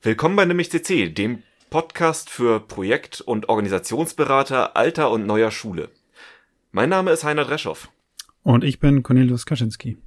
Willkommen 0.00 0.36
bei 0.36 0.44
Nämlich 0.44 0.70
CC, 0.70 1.08
dem 1.08 1.42
Podcast 1.70 2.30
für 2.30 2.60
Projekt- 2.60 3.20
und 3.20 3.48
Organisationsberater 3.48 4.76
alter 4.76 5.10
und 5.10 5.26
neuer 5.26 5.50
Schule. 5.50 5.90
Mein 6.70 6.88
Name 6.88 7.10
ist 7.10 7.24
Heiner 7.24 7.44
Dreschow. 7.44 7.90
Und 8.44 8.62
ich 8.62 8.78
bin 8.78 9.02
Cornelius 9.02 9.44
Kaczynski. 9.44 9.98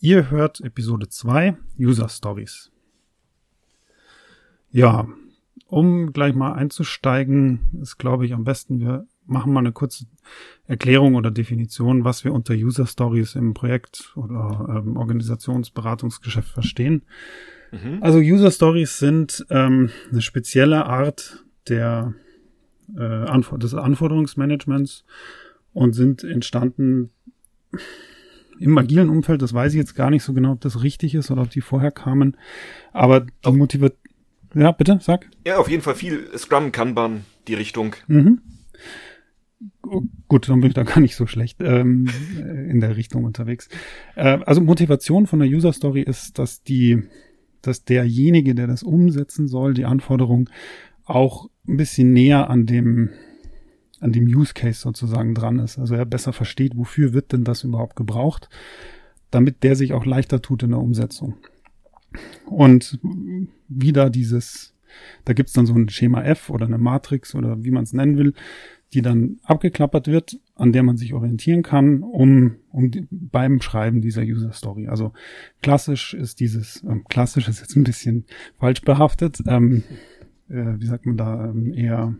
Ihr 0.00 0.28
hört 0.32 0.60
Episode 0.62 1.08
2 1.08 1.56
User 1.78 2.08
Stories. 2.08 2.72
Ja, 4.72 5.06
um 5.66 6.12
gleich 6.12 6.34
mal 6.34 6.54
einzusteigen, 6.54 7.60
ist 7.80 7.98
glaube 7.98 8.26
ich 8.26 8.34
am 8.34 8.42
besten, 8.42 8.80
wir 8.80 9.06
machen 9.26 9.52
mal 9.52 9.60
eine 9.60 9.72
kurze 9.72 10.06
Erklärung 10.66 11.14
oder 11.14 11.30
Definition, 11.30 12.04
was 12.04 12.24
wir 12.24 12.32
unter 12.32 12.54
User 12.54 12.86
Stories 12.86 13.34
im 13.34 13.54
Projekt- 13.54 14.12
oder 14.16 14.82
ähm, 14.84 14.96
Organisationsberatungsgeschäft 14.96 16.48
verstehen. 16.48 17.02
Mhm. 17.70 17.98
Also 18.00 18.18
User 18.18 18.50
Stories 18.50 18.98
sind 18.98 19.46
ähm, 19.50 19.90
eine 20.10 20.22
spezielle 20.22 20.86
Art 20.86 21.44
der 21.68 22.14
äh, 22.96 23.02
Anfor 23.02 23.58
des 23.58 23.74
Anforderungsmanagements 23.74 25.04
und 25.72 25.94
sind 25.94 26.24
entstanden 26.24 27.10
im 28.58 28.78
agilen 28.78 29.08
Umfeld. 29.08 29.42
Das 29.42 29.54
weiß 29.54 29.72
ich 29.72 29.78
jetzt 29.78 29.94
gar 29.94 30.10
nicht 30.10 30.22
so 30.22 30.32
genau, 30.32 30.52
ob 30.52 30.60
das 30.60 30.82
richtig 30.82 31.14
ist 31.14 31.30
oder 31.30 31.42
ob 31.42 31.50
die 31.50 31.60
vorher 31.60 31.90
kamen. 31.90 32.36
Aber 32.92 33.20
die 33.20 33.52
motiviert. 33.52 33.96
Ja, 34.54 34.70
bitte, 34.70 34.98
sag. 35.00 35.28
Ja, 35.46 35.56
auf 35.56 35.68
jeden 35.70 35.82
Fall 35.82 35.94
viel 35.94 36.28
Scrum, 36.36 36.72
Kanban, 36.72 37.24
die 37.48 37.54
Richtung. 37.54 37.96
Mhm. 38.06 38.42
Gut, 40.28 40.48
dann 40.48 40.60
bin 40.60 40.68
ich 40.68 40.74
da 40.74 40.82
gar 40.82 41.00
nicht 41.00 41.16
so 41.16 41.26
schlecht 41.26 41.58
ähm, 41.60 42.08
in 42.38 42.80
der 42.80 42.96
Richtung 42.96 43.24
unterwegs. 43.24 43.68
Äh, 44.16 44.38
also 44.46 44.60
Motivation 44.60 45.26
von 45.26 45.40
der 45.40 45.48
User 45.48 45.72
Story 45.72 46.02
ist, 46.02 46.38
dass 46.38 46.62
die 46.62 47.02
dass 47.62 47.84
derjenige, 47.84 48.54
der 48.54 48.66
das 48.66 48.82
umsetzen 48.82 49.46
soll, 49.46 49.72
die 49.74 49.84
Anforderung 49.84 50.50
auch 51.04 51.48
ein 51.66 51.76
bisschen 51.76 52.12
näher 52.12 52.50
an 52.50 52.66
dem 52.66 53.10
an 54.00 54.10
dem 54.10 54.24
Use 54.24 54.52
Case 54.52 54.80
sozusagen 54.80 55.32
dran 55.32 55.60
ist. 55.60 55.78
Also 55.78 55.94
er 55.94 56.04
besser 56.04 56.32
versteht, 56.32 56.76
wofür 56.76 57.12
wird 57.12 57.32
denn 57.32 57.44
das 57.44 57.62
überhaupt 57.62 57.94
gebraucht, 57.94 58.48
damit 59.30 59.62
der 59.62 59.76
sich 59.76 59.92
auch 59.92 60.04
leichter 60.04 60.42
tut 60.42 60.64
in 60.64 60.70
der 60.70 60.80
Umsetzung. 60.80 61.36
Und 62.44 62.98
wieder 63.68 64.10
dieses, 64.10 64.74
da 65.24 65.34
gibt's 65.34 65.52
dann 65.52 65.66
so 65.66 65.74
ein 65.74 65.88
Schema 65.88 66.22
F 66.24 66.50
oder 66.50 66.66
eine 66.66 66.78
Matrix 66.78 67.36
oder 67.36 67.62
wie 67.62 67.70
man 67.70 67.84
es 67.84 67.92
nennen 67.92 68.18
will, 68.18 68.34
die 68.92 69.02
dann 69.02 69.40
abgeklappert 69.44 70.06
wird, 70.06 70.38
an 70.54 70.72
der 70.72 70.82
man 70.82 70.96
sich 70.96 71.14
orientieren 71.14 71.62
kann, 71.62 72.02
um, 72.02 72.56
um 72.70 72.90
die, 72.90 73.06
beim 73.10 73.60
Schreiben 73.60 74.00
dieser 74.00 74.22
User 74.22 74.52
Story. 74.52 74.88
Also 74.88 75.12
klassisch 75.62 76.14
ist 76.14 76.40
dieses, 76.40 76.82
ähm, 76.84 77.04
klassisch 77.08 77.48
ist 77.48 77.60
jetzt 77.60 77.76
ein 77.76 77.84
bisschen 77.84 78.26
falsch 78.58 78.82
behaftet, 78.82 79.38
ähm, 79.46 79.82
äh, 80.48 80.74
wie 80.78 80.86
sagt 80.86 81.06
man 81.06 81.16
da, 81.16 81.46
ähm, 81.46 81.72
eher 81.72 82.14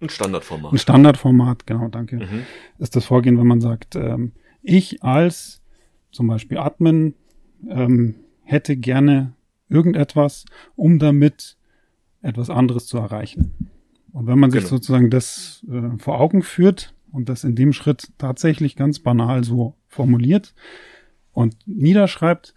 ein 0.00 0.08
Standardformat. 0.08 0.72
Ein 0.72 0.78
Standardformat, 0.78 1.66
genau, 1.66 1.88
danke. 1.88 2.16
Mhm. 2.16 2.42
Ist 2.78 2.96
das 2.96 3.04
Vorgehen, 3.04 3.38
wenn 3.38 3.46
man 3.46 3.60
sagt, 3.60 3.96
ähm, 3.96 4.32
ich 4.62 5.02
als 5.02 5.62
zum 6.10 6.26
Beispiel 6.26 6.58
Admin 6.58 7.14
ähm, 7.68 8.16
hätte 8.42 8.76
gerne 8.76 9.32
irgendetwas, 9.68 10.44
um 10.76 10.98
damit 10.98 11.56
etwas 12.22 12.50
anderes 12.50 12.86
zu 12.86 12.98
erreichen. 12.98 13.73
Und 14.14 14.28
wenn 14.28 14.38
man 14.38 14.52
sich 14.52 14.60
genau. 14.60 14.76
sozusagen 14.76 15.10
das 15.10 15.66
äh, 15.68 15.98
vor 15.98 16.20
Augen 16.20 16.42
führt 16.42 16.94
und 17.10 17.28
das 17.28 17.42
in 17.42 17.56
dem 17.56 17.72
Schritt 17.72 18.12
tatsächlich 18.16 18.76
ganz 18.76 19.00
banal 19.00 19.42
so 19.42 19.74
formuliert 19.88 20.54
und 21.32 21.56
niederschreibt, 21.66 22.54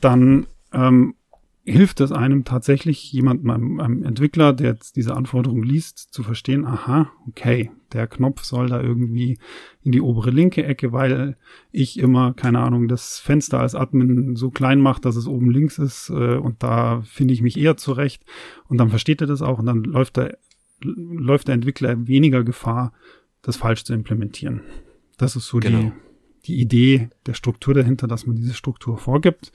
dann 0.00 0.46
ähm, 0.72 1.16
hilft 1.64 2.00
es 2.00 2.12
einem 2.12 2.44
tatsächlich 2.44 3.12
jemandem, 3.12 3.50
einem, 3.50 3.80
einem 3.80 4.04
Entwickler, 4.04 4.52
der 4.52 4.74
jetzt 4.74 4.94
diese 4.94 5.16
Anforderung 5.16 5.64
liest, 5.64 5.98
zu 5.98 6.22
verstehen, 6.22 6.64
aha, 6.64 7.10
okay, 7.26 7.72
der 7.92 8.06
Knopf 8.06 8.44
soll 8.44 8.68
da 8.68 8.80
irgendwie 8.80 9.38
in 9.82 9.90
die 9.90 10.00
obere 10.00 10.30
linke 10.30 10.64
Ecke, 10.64 10.92
weil 10.92 11.36
ich 11.72 11.98
immer, 11.98 12.32
keine 12.32 12.60
Ahnung, 12.60 12.86
das 12.86 13.18
Fenster 13.18 13.58
als 13.58 13.74
Admin 13.74 14.36
so 14.36 14.50
klein 14.50 14.80
mache, 14.80 15.00
dass 15.00 15.16
es 15.16 15.26
oben 15.26 15.50
links 15.50 15.78
ist 15.78 16.10
äh, 16.10 16.36
und 16.36 16.62
da 16.62 17.02
finde 17.02 17.34
ich 17.34 17.42
mich 17.42 17.58
eher 17.58 17.76
zurecht 17.76 18.24
und 18.68 18.78
dann 18.78 18.90
versteht 18.90 19.20
er 19.20 19.26
das 19.26 19.42
auch 19.42 19.58
und 19.58 19.66
dann 19.66 19.82
läuft 19.82 20.18
der 20.18 20.38
läuft 20.82 21.48
der 21.48 21.54
Entwickler 21.54 22.06
weniger 22.06 22.44
Gefahr, 22.44 22.92
das 23.42 23.56
falsch 23.56 23.84
zu 23.84 23.94
implementieren. 23.94 24.62
Das 25.16 25.36
ist 25.36 25.46
so 25.46 25.58
genau. 25.58 25.80
die, 25.80 25.92
die 26.46 26.60
Idee 26.60 27.08
der 27.26 27.34
Struktur 27.34 27.74
dahinter, 27.74 28.06
dass 28.06 28.26
man 28.26 28.36
diese 28.36 28.54
Struktur 28.54 28.98
vorgibt, 28.98 29.52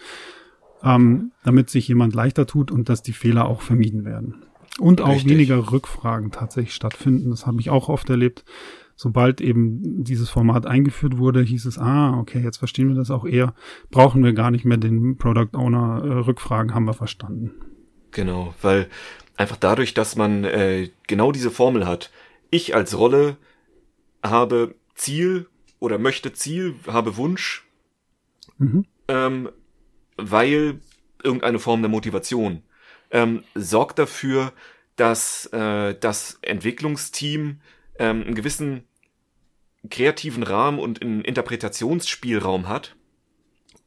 ähm, 0.83 1.31
damit 1.43 1.69
sich 1.69 1.87
jemand 1.87 2.15
leichter 2.15 2.47
tut 2.47 2.71
und 2.71 2.89
dass 2.89 3.03
die 3.03 3.13
Fehler 3.13 3.45
auch 3.45 3.61
vermieden 3.61 4.05
werden. 4.05 4.43
Und 4.79 5.01
auch 5.01 5.09
Richtig. 5.09 5.29
weniger 5.31 5.71
Rückfragen 5.71 6.31
tatsächlich 6.31 6.73
stattfinden. 6.73 7.29
Das 7.29 7.45
habe 7.45 7.59
ich 7.59 7.69
auch 7.69 7.89
oft 7.89 8.09
erlebt. 8.09 8.45
Sobald 8.95 9.41
eben 9.41 10.03
dieses 10.03 10.29
Format 10.29 10.65
eingeführt 10.65 11.17
wurde, 11.17 11.41
hieß 11.41 11.65
es, 11.65 11.77
ah, 11.77 12.17
okay, 12.19 12.39
jetzt 12.39 12.57
verstehen 12.57 12.87
wir 12.87 12.95
das 12.95 13.11
auch 13.11 13.25
eher. 13.25 13.53
Brauchen 13.89 14.23
wir 14.23 14.33
gar 14.33 14.51
nicht 14.51 14.63
mehr 14.63 14.77
den 14.77 15.17
Product 15.17 15.49
Owner 15.53 16.03
äh, 16.03 16.13
Rückfragen, 16.19 16.73
haben 16.73 16.85
wir 16.85 16.93
verstanden. 16.93 17.51
Genau, 18.11 18.53
weil 18.61 18.87
Einfach 19.41 19.57
dadurch, 19.57 19.95
dass 19.95 20.15
man 20.15 20.43
äh, 20.43 20.91
genau 21.07 21.31
diese 21.31 21.49
Formel 21.49 21.87
hat. 21.87 22.11
Ich 22.51 22.75
als 22.75 22.95
Rolle 22.95 23.37
habe 24.21 24.75
Ziel 24.93 25.47
oder 25.79 25.97
möchte 25.97 26.31
Ziel, 26.31 26.75
habe 26.85 27.17
Wunsch, 27.17 27.65
mhm. 28.59 28.85
ähm, 29.07 29.49
weil 30.15 30.79
irgendeine 31.23 31.57
Form 31.57 31.81
der 31.81 31.89
Motivation 31.89 32.61
ähm, 33.09 33.43
sorgt 33.55 33.97
dafür, 33.97 34.53
dass 34.95 35.47
äh, 35.47 35.95
das 35.99 36.37
Entwicklungsteam 36.43 37.61
ähm, 37.97 38.21
einen 38.21 38.35
gewissen 38.35 38.83
kreativen 39.89 40.43
Rahmen 40.43 40.77
und 40.77 41.01
einen 41.01 41.21
Interpretationsspielraum 41.21 42.67
hat, 42.67 42.95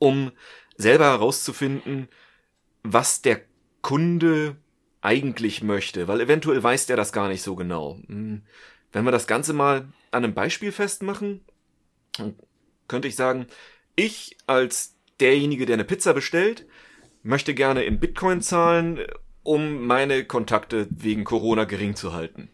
um 0.00 0.32
selber 0.76 1.04
herauszufinden, 1.04 2.08
was 2.82 3.22
der 3.22 3.42
Kunde 3.82 4.56
eigentlich 5.04 5.62
möchte, 5.62 6.08
weil 6.08 6.20
eventuell 6.20 6.62
weiß 6.62 6.86
der 6.86 6.96
das 6.96 7.12
gar 7.12 7.28
nicht 7.28 7.42
so 7.42 7.54
genau. 7.54 7.98
Hm. 8.06 8.42
Wenn 8.92 9.04
wir 9.04 9.12
das 9.12 9.26
Ganze 9.26 9.52
mal 9.52 9.88
an 10.10 10.24
einem 10.24 10.34
Beispiel 10.34 10.72
festmachen, 10.72 11.44
könnte 12.88 13.08
ich 13.08 13.16
sagen, 13.16 13.46
ich 13.96 14.36
als 14.46 14.96
derjenige, 15.20 15.66
der 15.66 15.74
eine 15.74 15.84
Pizza 15.84 16.14
bestellt, 16.14 16.66
möchte 17.22 17.54
gerne 17.54 17.84
in 17.84 18.00
Bitcoin 18.00 18.40
zahlen, 18.40 19.00
um 19.42 19.86
meine 19.86 20.24
Kontakte 20.24 20.88
wegen 20.90 21.24
Corona 21.24 21.64
gering 21.64 21.96
zu 21.96 22.14
halten. 22.14 22.48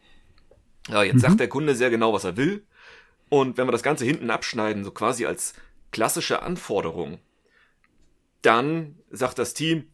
Ja, 0.89 1.05
jetzt 1.05 1.17
mhm. 1.17 1.21
sagt 1.21 1.41
der 1.41 1.49
Kunde 1.49 1.77
sehr 1.77 1.91
genau, 1.91 2.13
was 2.13 2.25
er 2.25 2.37
will. 2.37 2.67
Und 3.29 3.59
wenn 3.59 3.69
wir 3.69 3.73
das 3.73 3.85
Ganze 3.85 4.05
hinten 4.05 4.31
abschneiden, 4.31 4.83
so 4.83 4.91
quasi 4.91 5.25
als 5.25 5.55
klassische 5.93 6.43
Anforderung, 6.43 7.21
dann 8.43 8.99
sagt 9.11 9.39
das 9.39 9.55
Team, 9.55 9.93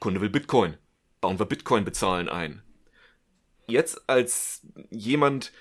Kunde 0.00 0.22
will 0.22 0.30
Bitcoin 0.30 0.78
bauen 1.24 1.38
wir 1.38 1.46
Bitcoin 1.46 1.86
bezahlen 1.86 2.28
ein. 2.28 2.62
Jetzt 3.66 4.10
als 4.10 4.60
jemand, 4.90 5.52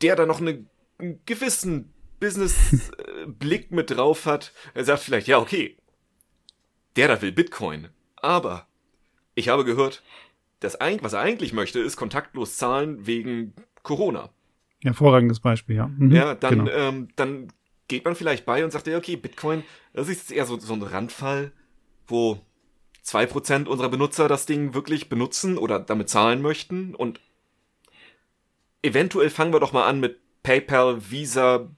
der 0.00 0.16
da 0.16 0.24
noch 0.24 0.40
eine, 0.40 0.64
einen 0.96 1.20
gewissen 1.26 1.92
Business-Blick 2.18 3.70
mit 3.72 3.90
drauf 3.90 4.24
hat, 4.24 4.54
er 4.72 4.86
sagt 4.86 5.02
vielleicht, 5.02 5.26
ja, 5.26 5.38
okay, 5.38 5.76
der 6.96 7.08
da 7.08 7.20
will 7.20 7.30
Bitcoin. 7.30 7.90
Aber 8.16 8.66
ich 9.34 9.50
habe 9.50 9.66
gehört, 9.66 10.02
das, 10.60 10.78
was 10.80 11.12
er 11.12 11.20
eigentlich 11.20 11.52
möchte, 11.52 11.80
ist 11.80 11.98
kontaktlos 11.98 12.56
zahlen 12.56 13.06
wegen 13.06 13.52
Corona. 13.82 14.30
Hervorragendes 14.82 15.40
Beispiel, 15.40 15.76
ja. 15.76 15.88
Mhm, 15.88 16.12
ja, 16.12 16.34
dann, 16.34 16.64
genau. 16.64 16.70
ähm, 16.70 17.08
dann 17.16 17.52
geht 17.86 18.06
man 18.06 18.14
vielleicht 18.14 18.46
bei 18.46 18.64
und 18.64 18.70
sagt, 18.70 18.86
ja, 18.86 18.96
okay, 18.96 19.16
Bitcoin, 19.16 19.62
das 19.92 20.08
ist 20.08 20.32
eher 20.32 20.46
so, 20.46 20.58
so 20.58 20.72
ein 20.72 20.82
Randfall, 20.82 21.52
wo 22.06 22.40
zwei 23.08 23.24
Prozent 23.24 23.68
unserer 23.68 23.88
Benutzer 23.88 24.28
das 24.28 24.44
Ding 24.44 24.74
wirklich 24.74 25.08
benutzen 25.08 25.56
oder 25.56 25.78
damit 25.78 26.10
zahlen 26.10 26.42
möchten 26.42 26.94
und 26.94 27.20
eventuell 28.82 29.30
fangen 29.30 29.54
wir 29.54 29.60
doch 29.60 29.72
mal 29.72 29.86
an 29.86 29.98
mit 29.98 30.20
PayPal, 30.42 31.10
Visa, 31.10 31.70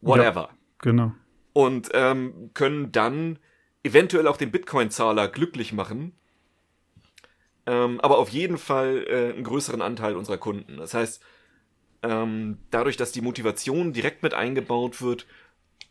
whatever. 0.00 0.48
Ja, 0.50 0.58
genau. 0.78 1.12
Und 1.52 1.90
ähm, 1.94 2.50
können 2.54 2.90
dann 2.90 3.38
eventuell 3.84 4.26
auch 4.26 4.36
den 4.36 4.50
Bitcoin-Zahler 4.50 5.28
glücklich 5.28 5.72
machen, 5.72 6.10
ähm, 7.64 8.00
aber 8.00 8.18
auf 8.18 8.30
jeden 8.30 8.58
Fall 8.58 9.06
äh, 9.08 9.32
einen 9.32 9.44
größeren 9.44 9.80
Anteil 9.80 10.16
unserer 10.16 10.38
Kunden. 10.38 10.78
Das 10.78 10.92
heißt, 10.92 11.22
ähm, 12.02 12.58
dadurch, 12.72 12.96
dass 12.96 13.12
die 13.12 13.20
Motivation 13.20 13.92
direkt 13.92 14.24
mit 14.24 14.34
eingebaut 14.34 15.00
wird, 15.00 15.28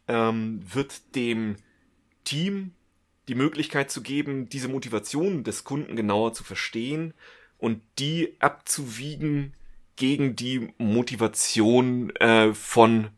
ähm, 0.10 0.60
wird 0.62 1.16
dem 1.16 1.56
Team 2.26 2.74
die 3.28 3.36
Möglichkeit 3.36 3.92
zu 3.92 4.02
geben, 4.02 4.50
diese 4.50 4.68
Motivation 4.68 5.44
des 5.44 5.64
Kunden 5.64 5.96
genauer 5.96 6.34
zu 6.34 6.44
verstehen 6.44 7.14
und 7.58 7.82
die 8.00 8.36
abzuwiegen 8.40 9.54
gegen 9.96 10.36
die 10.36 10.74
Motivation 10.78 12.10
äh, 12.18 12.54
von 12.54 13.10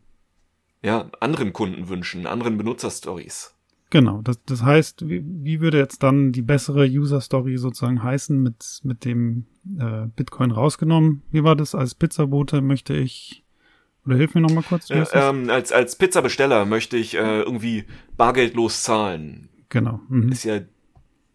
ja, 0.82 1.10
anderen 1.20 1.52
Kundenwünschen, 1.52 2.26
anderen 2.26 2.56
Benutzerstories. 2.58 3.54
Genau, 3.90 4.20
das, 4.22 4.42
das 4.44 4.62
heißt, 4.62 5.08
wie, 5.08 5.22
wie 5.24 5.60
würde 5.60 5.78
jetzt 5.78 6.02
dann 6.02 6.32
die 6.32 6.42
bessere 6.42 6.86
User 6.86 7.20
Story 7.20 7.56
sozusagen 7.56 8.02
heißen 8.02 8.40
mit, 8.40 8.80
mit 8.82 9.04
dem 9.04 9.46
äh, 9.78 10.06
Bitcoin 10.14 10.50
rausgenommen? 10.50 11.22
Wie 11.30 11.44
war 11.44 11.56
das 11.56 11.74
als 11.74 11.94
Pizzabote? 11.94 12.60
Möchte 12.60 12.94
ich 12.94 13.44
oder 14.06 14.16
hilf 14.16 14.34
mir 14.34 14.40
noch 14.40 14.50
mal 14.50 14.62
kurz. 14.62 14.90
Äh, 14.90 15.04
ähm, 15.12 15.50
als 15.50 15.72
als 15.72 15.96
Pizzabesteller 15.96 16.64
möchte 16.64 16.96
ich 16.96 17.14
äh, 17.14 17.40
irgendwie 17.40 17.84
bargeldlos 18.16 18.82
zahlen. 18.82 19.48
Genau. 19.68 20.00
Mhm. 20.08 20.30
Ist 20.30 20.44
ja 20.44 20.60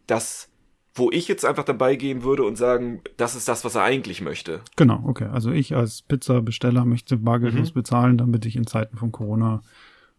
das, 0.08 0.50
wo 0.94 1.10
ich 1.12 1.28
jetzt 1.28 1.46
einfach 1.46 1.64
dabei 1.64 1.96
gehen 1.96 2.24
würde 2.24 2.44
und 2.44 2.58
sagen, 2.58 3.02
das 3.18 3.36
ist 3.36 3.48
das, 3.48 3.64
was 3.64 3.76
er 3.76 3.84
eigentlich 3.84 4.22
möchte. 4.22 4.62
Genau, 4.76 5.04
okay. 5.06 5.26
Also 5.26 5.52
ich 5.52 5.76
als 5.76 6.02
Pizzabesteller 6.02 6.86
möchte 6.86 7.18
bargeldlos 7.18 7.72
mhm. 7.72 7.76
bezahlen, 7.76 8.18
damit 8.18 8.46
ich 8.46 8.56
in 8.56 8.68
Zeiten 8.68 8.98
von 8.98 9.12
Corona 9.12 9.62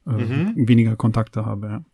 äh, 0.06 0.10
mhm. 0.10 0.68
weniger 0.68 0.96
Kontakte 0.96 1.44
habe. 1.46 1.66
Ja. 1.66 1.84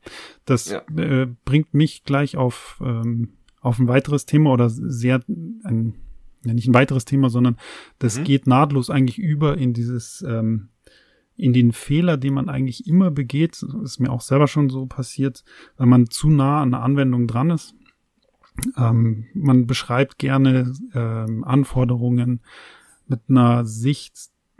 Das 0.44 0.70
ja. 0.70 0.82
Äh, 0.96 1.28
bringt 1.44 1.74
mich 1.74 2.04
gleich 2.04 2.36
auf 2.36 2.80
ähm, 2.84 3.34
auf 3.60 3.78
ein 3.78 3.88
weiteres 3.88 4.24
Thema 4.24 4.52
oder 4.52 4.70
sehr 4.70 5.20
ein 5.64 5.94
ja, 6.44 6.54
nicht 6.54 6.68
ein 6.68 6.74
weiteres 6.74 7.04
Thema, 7.04 7.30
sondern 7.30 7.56
das 7.98 8.18
mhm. 8.18 8.24
geht 8.24 8.46
nahtlos 8.46 8.90
eigentlich 8.90 9.18
über 9.18 9.58
in 9.58 9.72
dieses, 9.72 10.24
ähm, 10.26 10.68
in 11.38 11.52
den 11.52 11.72
Fehler, 11.72 12.16
den 12.16 12.34
man 12.34 12.48
eigentlich 12.48 12.86
immer 12.86 13.10
begeht. 13.10 13.62
Ist 13.82 14.00
mir 14.00 14.10
auch 14.10 14.20
selber 14.20 14.48
schon 14.48 14.68
so 14.68 14.86
passiert, 14.86 15.44
wenn 15.78 15.88
man 15.88 16.10
zu 16.10 16.28
nah 16.28 16.60
an 16.60 16.72
der 16.72 16.82
Anwendung 16.82 17.26
dran 17.26 17.50
ist. 17.50 17.74
Ähm, 18.76 19.26
man 19.34 19.66
beschreibt 19.66 20.18
gerne 20.18 20.72
ähm, 20.92 21.44
Anforderungen 21.44 22.40
mit 23.06 23.20
einer 23.28 23.64
Sicht, 23.64 24.16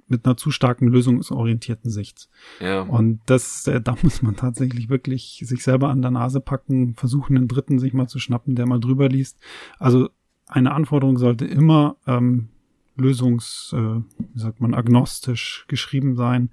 mit 0.06 0.24
einer 0.24 0.36
zu 0.36 0.52
starken 0.52 0.86
lösungsorientierten 0.86 1.90
Sicht. 1.90 2.28
Ja. 2.60 2.82
Und 2.82 3.20
das, 3.26 3.66
äh, 3.66 3.80
da 3.80 3.96
muss 4.02 4.22
man 4.22 4.36
tatsächlich 4.36 4.88
wirklich 4.88 5.42
sich 5.44 5.64
selber 5.64 5.88
an 5.88 6.00
der 6.00 6.12
Nase 6.12 6.40
packen, 6.40 6.94
versuchen, 6.94 7.36
einen 7.36 7.48
Dritten 7.48 7.80
sich 7.80 7.92
mal 7.92 8.08
zu 8.08 8.20
schnappen, 8.20 8.54
der 8.54 8.66
mal 8.66 8.78
drüber 8.78 9.08
liest. 9.08 9.38
Also 9.80 10.10
eine 10.46 10.72
Anforderung 10.72 11.18
sollte 11.18 11.44
immer 11.44 11.96
ähm, 12.06 12.50
lösungs, 12.98 13.72
äh, 13.74 13.76
wie 13.76 14.38
sagt 14.38 14.60
man, 14.60 14.74
agnostisch 14.74 15.64
geschrieben 15.68 16.16
sein, 16.16 16.50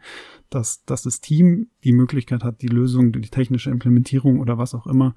dass, 0.50 0.86
dass 0.86 1.01
das 1.01 1.21
Team 1.21 1.68
die 1.83 1.92
Möglichkeit 1.92 2.44
hat, 2.44 2.62
die 2.62 2.68
Lösung, 2.68 3.12
die 3.12 3.21
technische 3.21 3.71
Implementierung 3.71 4.39
oder 4.39 4.57
was 4.57 4.74
auch 4.74 4.88
immer 4.88 5.15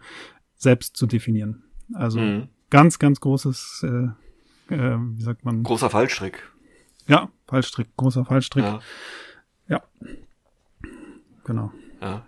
selbst 0.57 0.97
zu 0.97 1.07
definieren. 1.07 1.65
Also 1.95 2.21
mhm. 2.21 2.49
ganz, 2.71 2.99
ganz 2.99 3.21
großes, 3.21 3.85
äh, 3.85 4.75
äh, 4.75 4.99
wie 4.99 5.23
sagt 5.23 5.45
man? 5.45 5.63
Großer 5.63 5.91
Fallstrick. 5.91 6.43
Ja, 7.07 7.31
Fallstrick, 7.47 7.89
großer 7.97 8.25
Fallstrick. 8.25 8.65
Ja. 8.65 8.81
ja. 9.69 9.83
Genau. 11.45 11.73
Ja. 12.01 12.27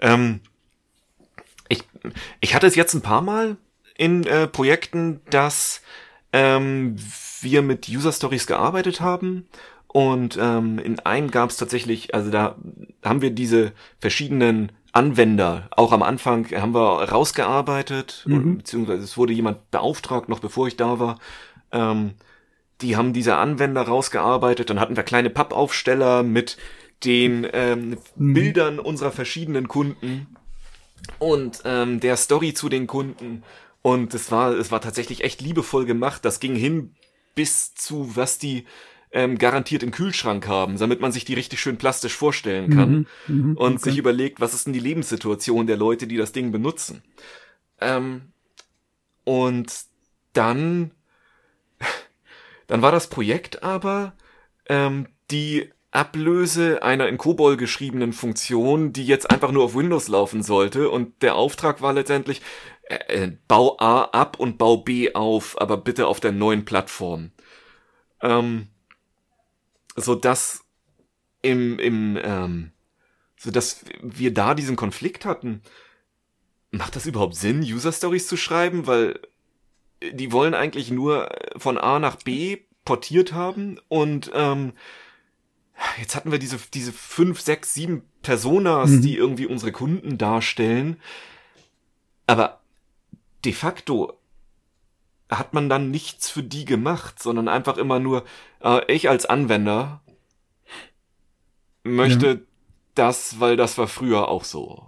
Ähm, 0.00 0.40
ich, 1.68 1.82
ich 2.40 2.54
hatte 2.54 2.66
es 2.66 2.74
jetzt 2.74 2.94
ein 2.94 3.02
paar 3.02 3.22
Mal 3.22 3.56
in 3.96 4.24
äh, 4.24 4.46
Projekten, 4.46 5.20
dass 5.30 5.82
ähm, 6.32 6.96
wir 7.40 7.62
mit 7.62 7.88
User 7.88 8.12
Stories 8.12 8.46
gearbeitet 8.46 9.00
haben. 9.00 9.46
Und 9.88 10.38
ähm, 10.40 10.78
in 10.78 10.98
einem 11.00 11.30
gab 11.30 11.50
es 11.50 11.58
tatsächlich, 11.58 12.14
also 12.14 12.30
da 12.30 12.56
haben 13.04 13.20
wir 13.20 13.30
diese 13.30 13.72
verschiedenen 14.00 14.72
Anwender, 14.92 15.68
auch 15.70 15.92
am 15.92 16.02
Anfang 16.02 16.46
haben 16.50 16.74
wir 16.74 17.02
rausgearbeitet, 17.10 18.24
mhm. 18.26 18.58
beziehungsweise 18.58 19.02
es 19.02 19.16
wurde 19.16 19.32
jemand 19.32 19.70
beauftragt, 19.70 20.28
noch 20.28 20.40
bevor 20.40 20.66
ich 20.66 20.76
da 20.76 20.98
war. 20.98 21.18
Ähm, 21.72 22.12
die 22.82 22.96
haben 22.96 23.12
diese 23.12 23.36
Anwender 23.36 23.82
rausgearbeitet, 23.82 24.68
dann 24.68 24.80
hatten 24.80 24.96
wir 24.96 25.02
kleine 25.02 25.30
Pappaufsteller 25.30 26.22
mit 26.22 26.56
den 27.04 27.46
ähm, 27.52 27.96
mhm. 28.16 28.34
Bildern 28.34 28.78
unserer 28.78 29.12
verschiedenen 29.12 29.68
Kunden 29.68 30.36
und 31.18 31.62
ähm, 31.64 32.00
der 32.00 32.16
Story 32.16 32.54
zu 32.54 32.68
den 32.68 32.86
Kunden 32.86 33.42
und 33.82 34.14
es 34.14 34.30
war, 34.30 34.52
es 34.52 34.70
war 34.70 34.80
tatsächlich 34.80 35.24
echt 35.24 35.40
liebevoll 35.40 35.84
gemacht. 35.84 36.24
Das 36.24 36.40
ging 36.40 36.54
hin 36.54 36.94
bis 37.34 37.74
zu, 37.74 38.16
was 38.16 38.38
die 38.38 38.64
ähm, 39.12 39.38
garantiert 39.38 39.82
im 39.82 39.90
Kühlschrank 39.90 40.46
haben, 40.46 40.78
damit 40.78 41.00
man 41.00 41.12
sich 41.12 41.24
die 41.24 41.34
richtig 41.34 41.60
schön 41.60 41.76
plastisch 41.76 42.16
vorstellen 42.16 42.70
kann 42.70 43.06
mhm, 43.26 43.52
mh, 43.52 43.60
und 43.60 43.74
okay. 43.74 43.90
sich 43.90 43.98
überlegt, 43.98 44.40
was 44.40 44.54
ist 44.54 44.66
denn 44.66 44.72
die 44.72 44.80
Lebenssituation 44.80 45.66
der 45.66 45.76
Leute, 45.76 46.06
die 46.06 46.16
das 46.16 46.32
Ding 46.32 46.50
benutzen. 46.50 47.02
Ähm, 47.80 48.32
und 49.24 49.72
dann, 50.32 50.92
dann 52.66 52.82
war 52.82 52.92
das 52.92 53.08
Projekt 53.08 53.62
aber 53.62 54.14
ähm, 54.66 55.08
die 55.30 55.70
Ablöse 55.92 56.82
einer 56.82 57.06
in 57.06 57.18
COBOL 57.18 57.58
geschriebenen 57.58 58.14
Funktion, 58.14 58.94
die 58.94 59.04
jetzt 59.04 59.30
einfach 59.30 59.52
nur 59.52 59.64
auf 59.64 59.74
Windows 59.74 60.08
laufen 60.08 60.42
sollte. 60.42 60.88
Und 60.88 61.22
der 61.22 61.34
Auftrag 61.34 61.82
war 61.82 61.92
letztendlich, 61.92 62.40
äh, 62.82 63.24
äh, 63.24 63.36
bau 63.48 63.76
A 63.78 64.04
ab 64.04 64.38
und 64.38 64.58
bau 64.58 64.78
B 64.78 65.14
auf, 65.14 65.60
aber 65.60 65.76
bitte 65.76 66.06
auf 66.06 66.20
der 66.20 66.32
neuen 66.32 66.64
Plattform. 66.64 67.30
Ähm, 68.20 68.68
so 69.96 70.14
dass 70.14 70.64
im, 71.42 71.78
im, 71.78 72.18
ähm, 72.22 72.72
so 73.36 73.50
dass 73.50 73.84
wir 74.00 74.32
da 74.32 74.54
diesen 74.54 74.76
Konflikt 74.76 75.24
hatten. 75.24 75.62
Macht 76.70 76.96
das 76.96 77.06
überhaupt 77.06 77.34
Sinn, 77.34 77.60
User 77.60 77.92
Stories 77.92 78.28
zu 78.28 78.36
schreiben? 78.36 78.86
Weil 78.86 79.20
die 80.12 80.32
wollen 80.32 80.54
eigentlich 80.54 80.90
nur 80.90 81.28
von 81.56 81.78
A 81.78 81.98
nach 81.98 82.16
B 82.16 82.58
portiert 82.84 83.32
haben 83.32 83.78
und 83.88 84.30
ähm, 84.34 84.72
jetzt 85.98 86.16
hatten 86.16 86.32
wir 86.32 86.38
diese, 86.38 86.58
diese 86.72 86.92
fünf, 86.92 87.40
sechs, 87.40 87.74
sieben 87.74 88.02
Personas, 88.22 88.90
mhm. 88.90 89.02
die 89.02 89.16
irgendwie 89.16 89.46
unsere 89.46 89.72
Kunden 89.72 90.18
darstellen. 90.18 91.00
Aber 92.26 92.61
de 93.44 93.52
facto 93.52 94.18
hat 95.28 95.54
man 95.54 95.68
dann 95.68 95.90
nichts 95.90 96.30
für 96.30 96.42
die 96.42 96.64
gemacht, 96.64 97.22
sondern 97.22 97.48
einfach 97.48 97.78
immer 97.78 97.98
nur, 97.98 98.24
äh, 98.62 98.80
ich 98.92 99.08
als 99.08 99.26
Anwender 99.26 100.02
möchte 101.84 102.26
ja. 102.26 102.36
das, 102.94 103.40
weil 103.40 103.56
das 103.56 103.78
war 103.78 103.88
früher 103.88 104.28
auch 104.28 104.44
so. 104.44 104.86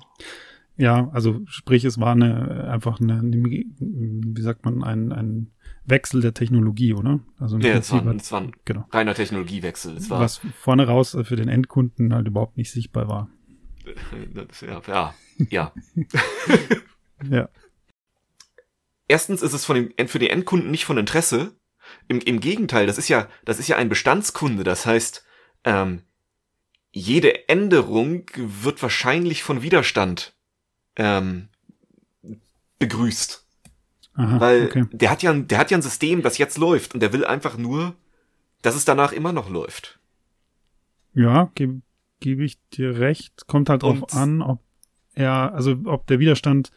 Ja, 0.77 1.09
also 1.13 1.41
sprich, 1.47 1.85
es 1.85 2.01
war 2.01 2.13
eine 2.13 2.69
einfach 2.69 3.01
eine, 3.01 3.23
wie 3.23 4.43
sagt 4.43 4.65
man, 4.65 4.83
ein, 4.83 5.13
ein 5.13 5.53
Wechsel 5.85 6.21
der 6.21 6.35
Technologie, 6.35 6.95
oder? 6.95 7.21
Also 7.39 7.59
ja, 7.59 7.75
es 7.75 7.93
war, 7.93 8.05
es 8.07 8.33
war 8.33 8.41
ein 8.41 8.53
genau. 8.65 8.85
reiner 8.91 9.15
Technologiewechsel. 9.15 9.97
Es 9.97 10.11
war, 10.11 10.21
Was 10.21 10.41
vorne 10.59 10.87
raus 10.87 11.17
für 11.23 11.37
den 11.37 11.49
Endkunden 11.49 12.13
halt 12.13 12.27
überhaupt 12.27 12.57
nicht 12.57 12.71
sichtbar 12.71 13.09
war. 13.09 13.29
Ja, 14.67 14.83
ja. 14.89 15.15
Ja. 15.51 15.73
ja 17.31 17.49
erstens 19.09 19.43
ist 19.43 19.53
es 19.53 19.65
von 19.65 19.77
dem, 19.97 20.09
für 20.09 20.19
den 20.19 20.31
Endkunden 20.31 20.71
nicht 20.71 20.85
von 20.85 20.99
Interesse. 20.99 21.57
Im, 22.09 22.21
Im 22.21 22.41
Gegenteil, 22.41 22.87
das 22.87 22.99
ist 22.99 23.09
ja, 23.09 23.29
das 23.45 23.59
ist 23.59 23.69
ja 23.69 23.77
ein 23.77 23.89
Bestandskunde. 23.89 24.65
Das 24.65 24.87
heißt, 24.87 25.25
ähm, 25.65 26.03
jede 26.93 27.49
Änderung 27.49 28.27
wird 28.37 28.83
wahrscheinlich 28.83 29.43
von 29.43 29.63
Widerstand 29.63 30.35
ähm, 30.97 31.49
begrüßt. 32.79 33.45
Aha, 34.15 34.41
Weil 34.41 34.67
okay. 34.67 34.85
der 34.93 35.11
hat 35.11 35.23
ja, 35.23 35.33
der 35.33 35.59
hat 35.59 35.71
ja 35.71 35.79
ein 35.79 35.83
System, 35.83 36.23
das 36.23 36.39
jetzt 36.39 36.57
läuft 36.57 36.95
und 36.95 37.01
der 37.01 37.13
will 37.13 37.25
einfach 37.25 37.57
nur, 37.57 37.95
dass 38.63 38.77
es 38.77 38.85
danach 38.85 39.13
immer 39.13 39.33
noch 39.33 39.51
läuft. 39.51 39.99
Ja, 41.15 41.51
gebe 41.55 41.83
geb 42.21 42.41
ich 42.41 42.59
dir 42.71 42.99
recht. 42.99 43.47
Kommt 43.47 43.69
halt 43.69 43.83
drauf 43.83 44.15
an, 44.15 44.41
ob 44.41 44.61
er, 45.15 45.53
also 45.53 45.77
ob 45.85 46.07
der 46.07 46.19
Widerstand 46.19 46.71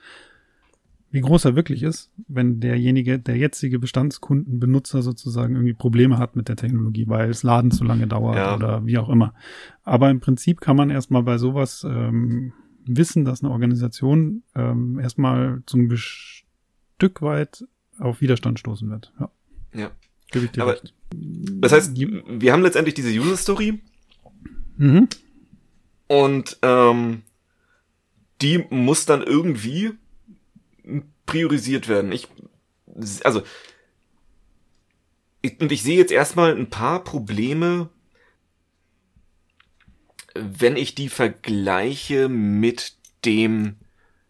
wie 1.18 1.22
groß 1.22 1.46
er 1.46 1.56
wirklich 1.56 1.82
ist, 1.82 2.12
wenn 2.28 2.60
derjenige, 2.60 3.18
der 3.18 3.38
jetzige 3.38 3.80
Bestandskundenbenutzer 3.80 5.02
sozusagen 5.02 5.56
irgendwie 5.56 5.74
Probleme 5.74 6.20
hat 6.20 6.36
mit 6.36 6.48
der 6.48 6.56
Technologie, 6.56 7.08
weil 7.08 7.32
es 7.32 7.42
Laden 7.42 7.72
zu 7.72 7.84
lange 7.84 8.06
dauert 8.06 8.36
ja. 8.36 8.56
oder 8.56 8.86
wie 8.86 9.00
auch 9.00 9.10
immer. 9.10 9.34
Aber 9.84 10.12
im 10.12 10.20
Prinzip 10.20 10.62
kann 10.62 10.76
man 10.76 10.92
erstmal 10.92 11.24
bei 11.24 11.40
sowas 11.40 11.84
ähm, 11.90 12.54
wissen, 12.86 13.26
dass 13.26 13.44
eine 13.44 13.52
Organisation 13.52 14.44
ähm, 14.54 15.00
erstmal 15.00 15.64
zum 15.66 15.90
Stück 15.96 17.24
weit 17.24 17.66
auf 17.98 18.22
Widerstand 18.22 18.60
stoßen 18.60 18.88
wird. 18.88 19.12
Ja. 19.20 19.32
Ja. 19.74 19.92
Gebe 20.30 20.46
ich 20.46 20.52
dir 20.52 20.62
Aber, 20.62 20.74
recht. 20.74 20.94
Das 21.16 21.72
heißt, 21.72 21.98
wir 21.98 22.54
haben 22.54 22.62
letztendlich 22.62 22.94
diese 22.94 23.10
User 23.10 23.38
Story. 23.38 23.80
Mhm. 24.78 25.08
Und 26.06 26.60
ähm, 26.62 27.24
die 28.40 28.66
muss 28.70 29.08
dann 29.08 29.24
irgendwie 29.24 29.94
priorisiert 31.26 31.88
werden. 31.88 32.12
Ich, 32.12 32.28
also, 33.24 33.42
ich, 35.42 35.60
und 35.60 35.72
ich 35.72 35.84
sehe 35.84 35.98
jetzt 35.98 36.12
erstmal 36.12 36.56
ein 36.56 36.70
paar 36.70 37.04
Probleme, 37.04 37.90
wenn 40.34 40.76
ich 40.76 40.96
die 40.96 41.10
vergleiche 41.10 42.30
mit 42.30 42.96
dem, 43.26 43.78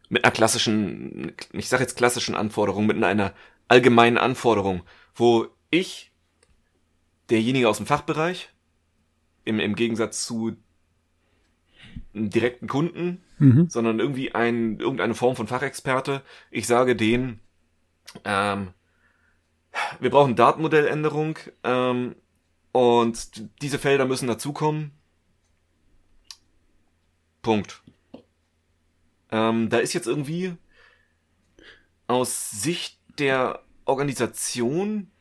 mit 0.10 0.24
einer 0.24 0.32
klassischen, 0.32 1.34
ich 1.52 1.68
sage 1.70 1.84
jetzt 1.84 1.98
klassischen 1.98 2.36
Anforderung, 2.36 2.86
mit 2.86 3.02
einer 3.04 3.34
allgemeinen 3.68 4.18
Anforderung, 4.18 4.84
wo 5.16 5.48
ich, 5.70 6.12
derjenige 7.30 7.68
aus 7.68 7.78
dem 7.78 7.86
Fachbereich, 7.86 8.50
im, 9.44 9.60
im 9.60 9.76
Gegensatz 9.76 10.26
zu 10.26 10.56
einen 12.14 12.30
direkten 12.30 12.68
Kunden, 12.68 13.24
mhm. 13.40 13.70
sondern 13.70 14.00
irgendwie 14.00 14.34
ein, 14.34 14.80
irgendeine 14.80 15.16
Form 15.16 15.36
von 15.36 15.48
Fachexperte. 15.48 16.22
Ich 16.52 16.68
sage 16.68 16.96
denen, 16.96 17.40
ähm, 18.24 18.70
wir 20.00 20.10
brauchen 20.10 20.36
Datenmodelländerung 20.36 21.38
ähm, 21.64 22.16
und 22.72 23.50
diese 23.62 23.80
Felder 23.80 24.06
müssen 24.06 24.28
dazukommen. 24.28 24.92
Punkt. 27.42 27.82
Ähm, 29.32 29.70
da 29.70 29.78
ist 29.78 29.94
jetzt 29.94 30.08
irgendwie 30.08 30.56
aus 32.08 32.52
Sicht 32.52 33.00
der 33.20 33.64
Organisation 33.86 35.12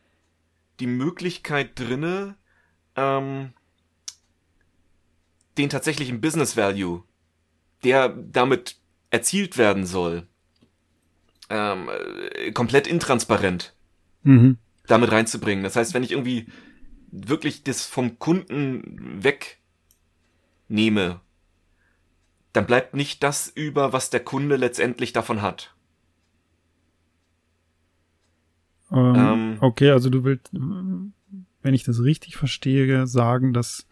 die 0.80 0.86
Möglichkeit 0.86 1.78
drinne, 1.78 2.36
ähm, 2.96 3.52
den 5.58 5.68
tatsächlichen 5.68 6.20
Business 6.20 6.56
Value, 6.56 7.02
der 7.84 8.08
damit 8.08 8.76
erzielt 9.10 9.58
werden 9.58 9.86
soll, 9.86 10.26
ähm, 11.48 11.88
äh, 12.34 12.52
komplett 12.52 12.86
intransparent 12.86 13.74
mhm. 14.22 14.58
damit 14.86 15.12
reinzubringen. 15.12 15.64
Das 15.64 15.76
heißt, 15.76 15.94
wenn 15.94 16.02
ich 16.02 16.12
irgendwie 16.12 16.46
wirklich 17.10 17.62
das 17.64 17.86
vom 17.86 18.18
Kunden 18.18 19.22
wegnehme, 20.68 21.20
dann 22.52 22.66
bleibt 22.66 22.94
nicht 22.94 23.22
das 23.22 23.48
über, 23.48 23.92
was 23.92 24.10
der 24.10 24.20
Kunde 24.20 24.56
letztendlich 24.56 25.12
davon 25.12 25.42
hat. 25.42 25.74
Ähm, 28.90 29.14
ähm, 29.16 29.56
okay, 29.60 29.90
also 29.90 30.10
du 30.10 30.24
willst, 30.24 30.50
wenn 30.52 31.74
ich 31.74 31.84
das 31.84 32.02
richtig 32.02 32.36
verstehe, 32.36 33.06
sagen, 33.06 33.52
dass 33.52 33.86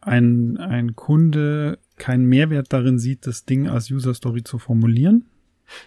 ein, 0.00 0.56
ein 0.58 0.96
Kunde 0.96 1.78
keinen 1.96 2.26
Mehrwert 2.26 2.72
darin 2.72 2.98
sieht, 2.98 3.26
das 3.26 3.44
Ding 3.44 3.68
als 3.68 3.90
User 3.90 4.14
Story 4.14 4.42
zu 4.42 4.58
formulieren? 4.58 5.26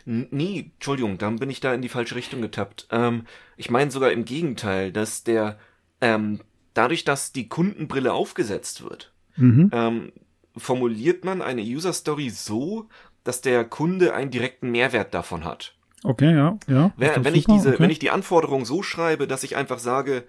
Nee, 0.06 0.72
Entschuldigung, 0.76 1.18
dann 1.18 1.38
bin 1.38 1.50
ich 1.50 1.60
da 1.60 1.74
in 1.74 1.82
die 1.82 1.90
falsche 1.90 2.16
Richtung 2.16 2.42
getappt. 2.42 2.88
Ähm, 2.92 3.24
ich 3.58 3.70
meine 3.70 3.92
sogar 3.92 4.12
im 4.12 4.26
Gegenteil, 4.26 4.92
dass 4.92 5.24
der, 5.24 5.58
ähm, 6.00 6.40
dadurch, 6.74 7.04
dass 7.04 7.34
die 7.34 7.50
Kundenbrille 7.50 8.14
aufgesetzt 8.14 8.84
wird, 8.84 9.14
mhm. 9.36 9.70
ähm, 9.74 10.12
formuliert 10.56 11.26
man 11.26 11.42
eine 11.42 11.62
User 11.62 11.94
Story 11.94 12.30
so, 12.30 12.88
dass 13.24 13.42
der 13.42 13.66
Kunde 13.66 14.14
einen 14.14 14.32
direkten 14.32 14.72
Mehrwert 14.72 15.14
davon 15.14 15.44
hat. 15.44 15.76
Okay, 16.04 16.36
ja, 16.36 16.58
ja. 16.68 16.94
Wenn, 16.98 17.24
wenn 17.24 17.36
ich 17.36 17.46
diese, 17.46 17.70
okay. 17.70 17.80
wenn 17.80 17.90
ich 17.90 18.00
die 18.00 18.10
Anforderung 18.10 18.66
so 18.66 18.84
schreibe, 18.84 19.28
dass 19.28 19.44
ich 19.44 19.56
einfach 19.56 19.80
sage, 19.80 20.26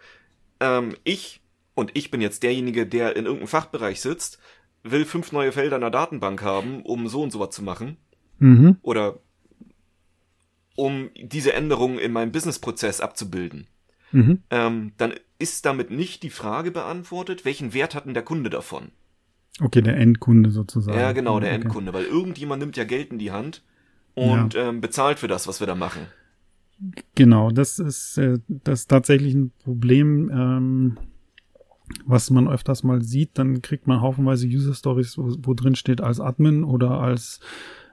ähm, 0.60 0.94
ich 1.02 1.40
und 1.74 1.90
ich 1.94 2.10
bin 2.10 2.20
jetzt 2.20 2.42
derjenige, 2.42 2.86
der 2.86 3.16
in 3.16 3.24
irgendeinem 3.24 3.48
Fachbereich 3.48 4.00
sitzt, 4.00 4.38
will 4.82 5.04
fünf 5.04 5.32
neue 5.32 5.52
Felder 5.52 5.76
in 5.76 5.82
der 5.82 5.90
Datenbank 5.90 6.42
haben, 6.42 6.82
um 6.82 7.08
so 7.08 7.22
und 7.22 7.30
so 7.30 7.40
was 7.40 7.50
zu 7.50 7.62
machen. 7.62 7.96
Mhm. 8.38 8.76
Oder 8.82 9.18
um 10.76 11.10
diese 11.16 11.52
Änderungen 11.52 11.98
in 11.98 12.12
meinem 12.12 12.32
Businessprozess 12.32 13.00
abzubilden. 13.00 13.66
Mhm. 14.12 14.40
Ähm, 14.50 14.92
dann 14.96 15.14
ist 15.38 15.66
damit 15.66 15.90
nicht 15.90 16.22
die 16.22 16.30
Frage 16.30 16.70
beantwortet, 16.70 17.44
welchen 17.44 17.74
Wert 17.74 17.94
hat 17.94 18.06
denn 18.06 18.14
der 18.14 18.22
Kunde 18.22 18.50
davon? 18.50 18.90
Okay, 19.60 19.82
der 19.82 19.96
Endkunde 19.96 20.50
sozusagen. 20.50 20.98
Ja, 20.98 21.12
genau, 21.12 21.38
der 21.38 21.50
okay. 21.50 21.62
Endkunde, 21.62 21.92
weil 21.92 22.04
irgendjemand 22.04 22.60
nimmt 22.60 22.76
ja 22.76 22.84
Geld 22.84 23.12
in 23.12 23.18
die 23.18 23.30
Hand 23.30 23.62
und 24.14 24.54
ja. 24.54 24.68
ähm, 24.68 24.80
bezahlt 24.80 25.18
für 25.18 25.28
das, 25.28 25.46
was 25.46 25.60
wir 25.60 25.66
da 25.66 25.74
machen. 25.74 26.06
Genau, 27.14 27.50
das 27.50 27.78
ist 27.78 28.18
äh, 28.18 28.38
das 28.48 28.80
ist 28.80 28.86
tatsächlich 28.88 29.34
ein 29.34 29.52
Problem, 29.62 30.28
ähm, 30.30 30.98
was 32.04 32.30
man 32.30 32.48
öfters 32.48 32.82
mal 32.82 33.02
sieht. 33.02 33.38
Dann 33.38 33.62
kriegt 33.62 33.86
man 33.86 34.00
haufenweise 34.00 34.46
User 34.46 34.74
Stories, 34.74 35.18
wo, 35.18 35.34
wo 35.42 35.54
drin 35.54 35.74
steht 35.74 36.00
als 36.00 36.20
Admin 36.20 36.64
oder 36.64 37.00
als 37.00 37.40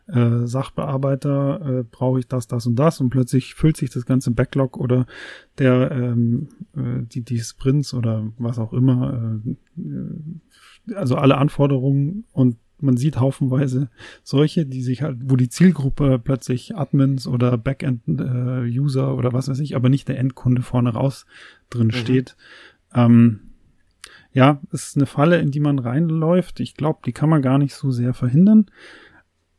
äh, 0.08 0.46
Sachbearbeiter 0.46 1.80
äh, 1.80 1.84
brauche 1.84 2.20
ich 2.20 2.28
das, 2.28 2.48
das 2.48 2.66
und 2.66 2.76
das 2.76 3.00
und 3.00 3.10
plötzlich 3.10 3.56
füllt 3.56 3.78
sich 3.78 3.90
das 3.90 4.06
ganze 4.06 4.32
Backlog 4.32 4.78
oder 4.78 5.06
der 5.58 5.92
ähm, 5.92 6.50
äh, 6.76 7.04
die 7.04 7.24
die 7.24 7.40
Sprints 7.40 7.94
oder 7.94 8.32
was 8.38 8.60
auch 8.60 8.74
immer, 8.74 9.40
äh, 9.78 10.96
also 10.96 11.16
alle 11.16 11.38
Anforderungen 11.38 12.26
und 12.32 12.58
man 12.82 12.98
sieht 12.98 13.20
haufenweise 13.20 13.90
solche, 14.24 14.66
die 14.66 14.82
sich 14.82 15.04
halt, 15.04 15.20
wo 15.26 15.36
die 15.36 15.50
Zielgruppe 15.50 16.18
plötzlich 16.18 16.76
Admins 16.76 17.28
oder 17.28 17.58
Backend-User 17.58 19.08
äh, 19.08 19.12
oder 19.12 19.34
was 19.34 19.48
weiß 19.50 19.60
ich, 19.60 19.76
aber 19.76 19.90
nicht 19.90 20.08
der 20.08 20.18
Endkunde 20.18 20.64
vorne 20.64 20.90
raus 20.90 21.28
drin 21.70 21.88
mhm. 21.88 21.92
steht. 21.92 22.36
Ähm, 22.94 23.51
ja, 24.34 24.62
ist 24.72 24.96
eine 24.96 25.06
Falle, 25.06 25.40
in 25.40 25.52
die 25.52 25.60
man 25.60 25.80
reinläuft. 25.80 26.60
Ich 26.60 26.76
glaube, 26.76 27.00
die 27.06 27.12
kann 27.12 27.30
man 27.30 27.42
gar 27.42 27.58
nicht 27.58 27.76
so 27.76 27.92
sehr 27.92 28.14
verhindern. 28.14 28.68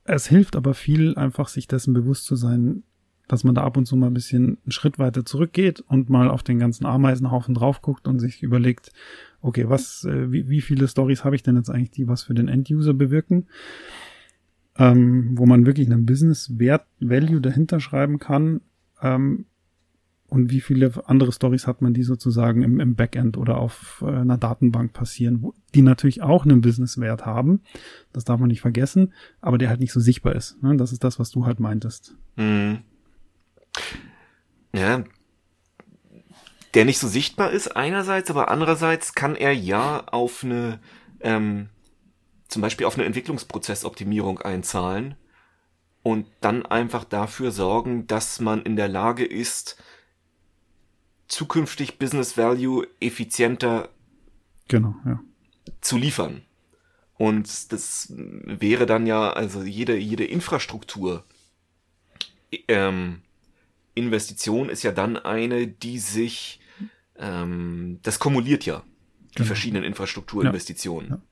Es 0.04 0.26
hilft 0.26 0.56
aber 0.56 0.74
viel, 0.74 1.14
einfach 1.16 1.48
sich 1.48 1.68
dessen 1.68 1.92
bewusst 1.92 2.24
zu 2.24 2.36
sein, 2.36 2.82
dass 3.28 3.44
man 3.44 3.54
da 3.54 3.62
ab 3.62 3.76
und 3.76 3.86
zu 3.86 3.96
mal 3.96 4.08
ein 4.08 4.14
bisschen 4.14 4.58
einen 4.64 4.72
Schritt 4.72 4.98
weiter 4.98 5.24
zurückgeht 5.24 5.80
und 5.80 6.10
mal 6.10 6.28
auf 6.28 6.42
den 6.42 6.58
ganzen 6.58 6.86
Ameisenhaufen 6.86 7.54
drauf 7.54 7.80
guckt 7.80 8.08
und 8.08 8.18
sich 8.18 8.42
überlegt, 8.42 8.92
okay, 9.40 9.68
was, 9.68 10.04
äh, 10.04 10.32
wie, 10.32 10.48
wie 10.48 10.60
viele 10.60 10.88
Stories 10.88 11.24
habe 11.24 11.36
ich 11.36 11.42
denn 11.42 11.56
jetzt 11.56 11.70
eigentlich, 11.70 11.90
die 11.90 12.08
was 12.08 12.22
für 12.22 12.34
den 12.34 12.48
Enduser 12.48 12.94
bewirken? 12.94 13.46
Ähm, 14.76 15.32
wo 15.36 15.44
man 15.44 15.66
wirklich 15.66 15.90
einen 15.90 16.06
Business-Wert, 16.06 16.86
Value 16.98 17.40
dahinter 17.40 17.78
schreiben 17.78 18.18
kann. 18.18 18.62
Ähm, 19.02 19.44
und 20.32 20.50
wie 20.50 20.62
viele 20.62 20.90
andere 21.04 21.30
Stories 21.30 21.66
hat 21.66 21.82
man, 21.82 21.92
die 21.92 22.04
sozusagen 22.04 22.62
im, 22.62 22.80
im 22.80 22.94
Backend 22.94 23.36
oder 23.36 23.58
auf 23.58 24.02
äh, 24.02 24.10
einer 24.10 24.38
Datenbank 24.38 24.94
passieren, 24.94 25.42
wo, 25.42 25.52
die 25.74 25.82
natürlich 25.82 26.22
auch 26.22 26.44
einen 26.44 26.62
Businesswert 26.62 27.26
haben. 27.26 27.60
Das 28.14 28.24
darf 28.24 28.40
man 28.40 28.48
nicht 28.48 28.62
vergessen, 28.62 29.12
aber 29.42 29.58
der 29.58 29.68
halt 29.68 29.80
nicht 29.80 29.92
so 29.92 30.00
sichtbar 30.00 30.34
ist. 30.34 30.62
Ne? 30.62 30.74
Das 30.78 30.90
ist 30.90 31.04
das, 31.04 31.18
was 31.18 31.32
du 31.32 31.44
halt 31.44 31.60
meintest. 31.60 32.14
Mhm. 32.36 32.78
Ja. 34.74 35.04
Der 36.72 36.86
nicht 36.86 36.98
so 36.98 37.08
sichtbar 37.08 37.50
ist 37.50 37.76
einerseits, 37.76 38.30
aber 38.30 38.50
andererseits 38.50 39.12
kann 39.12 39.36
er 39.36 39.52
ja 39.52 40.02
auf 40.06 40.44
eine, 40.44 40.80
ähm, 41.20 41.68
zum 42.48 42.62
Beispiel 42.62 42.86
auf 42.86 42.94
eine 42.94 43.04
Entwicklungsprozessoptimierung 43.04 44.38
einzahlen 44.38 45.14
und 46.02 46.26
dann 46.40 46.64
einfach 46.64 47.04
dafür 47.04 47.50
sorgen, 47.50 48.06
dass 48.06 48.40
man 48.40 48.62
in 48.62 48.76
der 48.76 48.88
Lage 48.88 49.26
ist, 49.26 49.76
zukünftig 51.32 51.98
Business 51.98 52.36
Value 52.36 52.86
effizienter 53.00 53.88
genau, 54.68 54.94
ja. 55.06 55.18
zu 55.80 55.96
liefern. 55.96 56.42
Und 57.14 57.72
das 57.72 58.12
wäre 58.14 58.84
dann 58.84 59.06
ja, 59.06 59.32
also 59.32 59.62
jede, 59.62 59.96
jede 59.96 60.24
Infrastruktur, 60.24 61.24
ähm, 62.68 63.22
Investition 63.94 64.68
ist 64.68 64.82
ja 64.82 64.92
dann 64.92 65.16
eine, 65.16 65.66
die 65.66 65.98
sich, 65.98 66.60
ähm, 67.16 67.98
das 68.02 68.18
kumuliert 68.18 68.66
ja, 68.66 68.82
die 69.30 69.36
genau. 69.36 69.46
verschiedenen 69.46 69.84
Infrastrukturinvestitionen. 69.84 71.10
Ja, 71.10 71.16
ja. 71.16 71.22